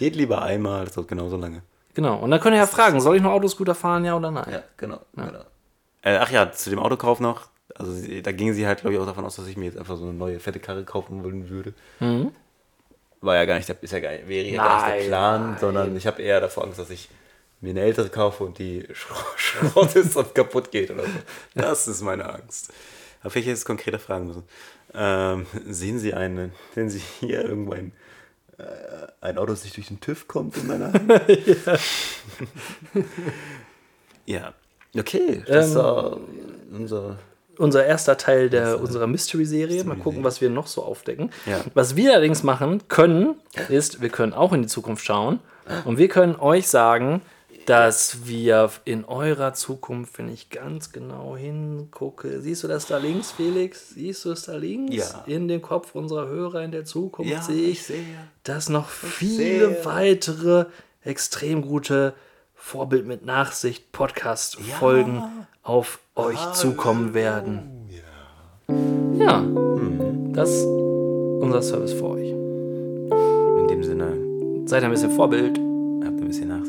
Geht 0.00 0.16
lieber 0.16 0.40
einmal, 0.40 0.86
das 0.86 0.94
dauert 0.94 1.08
genauso 1.08 1.36
lange. 1.36 1.60
Genau, 1.92 2.16
und 2.20 2.30
dann 2.30 2.40
könnt 2.40 2.54
ihr 2.54 2.60
ja 2.60 2.66
fragen, 2.66 3.02
soll 3.02 3.16
ich 3.16 3.22
noch 3.22 3.32
Autoscooter 3.32 3.74
fahren, 3.74 4.02
ja 4.06 4.16
oder 4.16 4.30
nein? 4.30 4.46
Ja, 4.50 4.62
genau. 4.78 4.98
genau. 5.14 5.44
Äh, 6.00 6.16
ach 6.16 6.30
ja, 6.30 6.50
zu 6.52 6.70
dem 6.70 6.78
Autokauf 6.78 7.20
noch. 7.20 7.48
Also 7.74 7.92
da 8.22 8.32
ging 8.32 8.54
sie 8.54 8.66
halt, 8.66 8.80
glaube 8.80 8.94
ich, 8.94 9.00
auch 9.00 9.04
davon 9.04 9.26
aus, 9.26 9.36
dass 9.36 9.46
ich 9.46 9.58
mir 9.58 9.66
jetzt 9.66 9.76
einfach 9.76 9.98
so 9.98 10.04
eine 10.04 10.14
neue 10.14 10.40
fette 10.40 10.58
Karre 10.58 10.84
kaufen 10.84 11.22
wollen 11.22 11.50
würde. 11.50 11.74
War 13.20 13.36
ja 13.36 13.44
gar 13.44 13.56
nicht, 13.56 13.68
der, 13.68 13.76
ist 13.82 13.92
ja 13.92 14.00
gar, 14.00 14.12
wäre 14.26 14.46
ja 14.48 14.56
gar 14.64 14.76
nicht 14.76 14.86
Nein, 14.88 14.98
der 15.00 15.06
Plan, 15.08 15.56
sondern 15.60 15.96
ich 15.96 16.06
habe 16.06 16.22
eher 16.22 16.40
davor 16.40 16.64
Angst, 16.64 16.78
dass 16.78 16.88
ich 16.88 17.10
mir 17.60 17.70
eine 17.70 17.82
ältere 17.82 18.08
kaufe 18.08 18.44
und 18.44 18.58
die 18.58 18.88
Schro- 18.94 19.14
Schrott 19.36 19.94
ist 19.96 20.16
und 20.16 20.34
kaputt 20.34 20.70
geht 20.70 20.90
oder 20.90 21.02
so. 21.02 21.10
Das 21.54 21.86
ist 21.88 22.00
meine 22.00 22.32
Angst. 22.32 22.72
Aber 23.20 23.28
vielleicht 23.30 23.48
jetzt 23.48 23.66
konkreter 23.66 23.98
fragen 23.98 24.28
müssen. 24.28 24.44
Ähm, 24.94 25.44
sehen 25.68 25.98
Sie 25.98 26.14
einen, 26.14 26.52
sehen 26.74 26.88
Sie 26.88 27.02
hier 27.20 27.44
irgendwo 27.44 27.72
ein, 27.74 27.88
äh, 27.88 27.92
ein 29.20 29.38
Auto, 29.38 29.52
das 29.52 29.64
nicht 29.64 29.76
durch 29.76 29.88
den 29.88 30.00
TÜV 30.00 30.26
kommt 30.28 30.56
in 30.56 30.66
meiner 30.66 30.92
Hand? 30.92 31.10
ja. 34.26 34.52
Okay, 34.96 35.42
das 35.46 35.70
Ähm, 35.70 35.74
war 35.76 36.16
unser 36.72 37.18
unser 37.58 37.84
erster 37.84 38.16
Teil 38.16 38.48
der, 38.48 38.80
unserer 38.80 39.06
Mystery-Serie. 39.06 39.84
Mal 39.84 39.96
gucken, 39.98 40.24
was 40.24 40.40
wir 40.40 40.48
noch 40.48 40.66
so 40.66 40.82
aufdecken. 40.82 41.30
Ja. 41.44 41.60
Was 41.74 41.94
wir 41.94 42.12
allerdings 42.14 42.42
machen 42.42 42.88
können, 42.88 43.34
ist, 43.68 44.00
wir 44.00 44.08
können 44.08 44.32
auch 44.32 44.54
in 44.54 44.62
die 44.62 44.68
Zukunft 44.68 45.04
schauen 45.04 45.40
und 45.84 45.98
wir 45.98 46.08
können 46.08 46.36
euch 46.36 46.68
sagen, 46.68 47.20
dass 47.66 48.26
wir 48.26 48.70
in 48.84 49.04
eurer 49.04 49.52
Zukunft, 49.54 50.18
wenn 50.18 50.28
ich 50.28 50.50
ganz 50.50 50.92
genau 50.92 51.36
hingucke, 51.36 52.40
siehst 52.40 52.64
du 52.64 52.68
das 52.68 52.86
da 52.86 52.96
links, 52.98 53.30
Felix? 53.32 53.90
Siehst 53.90 54.24
du 54.24 54.32
es 54.32 54.42
da 54.44 54.56
links? 54.56 54.94
Ja. 54.96 55.24
In 55.26 55.46
dem 55.48 55.62
Kopf 55.62 55.94
unserer 55.94 56.26
Hörer 56.28 56.62
in 56.64 56.72
der 56.72 56.84
Zukunft 56.84 57.30
Ja, 57.30 57.42
sehe 57.42 57.62
ich, 57.68 57.70
ich 57.72 57.82
sehe. 57.84 58.04
dass 58.44 58.68
noch 58.68 58.88
viele 58.88 59.68
sehe. 59.68 59.84
weitere 59.84 60.66
extrem 61.02 61.62
gute 61.62 62.14
Vorbild 62.54 63.06
mit 63.06 63.24
Nachsicht 63.24 63.92
Podcast-Folgen 63.92 65.22
auf 65.62 66.00
euch 66.16 66.52
zukommen 66.52 67.14
werden. 67.14 67.88
Ja, 69.18 69.44
das 70.32 70.50
ist 70.50 70.64
unser 70.64 71.62
Service 71.62 71.92
für 71.92 72.04
euch. 72.10 72.30
In 72.30 73.66
dem 73.68 73.82
Sinne, 73.84 74.66
Seid 74.66 74.84
ein 74.84 74.90
bisschen 74.90 75.10
Vorbild. 75.10 75.58
habt 75.58 76.20
ein 76.20 76.26
bisschen 76.26 76.48
Nachsicht. 76.48 76.59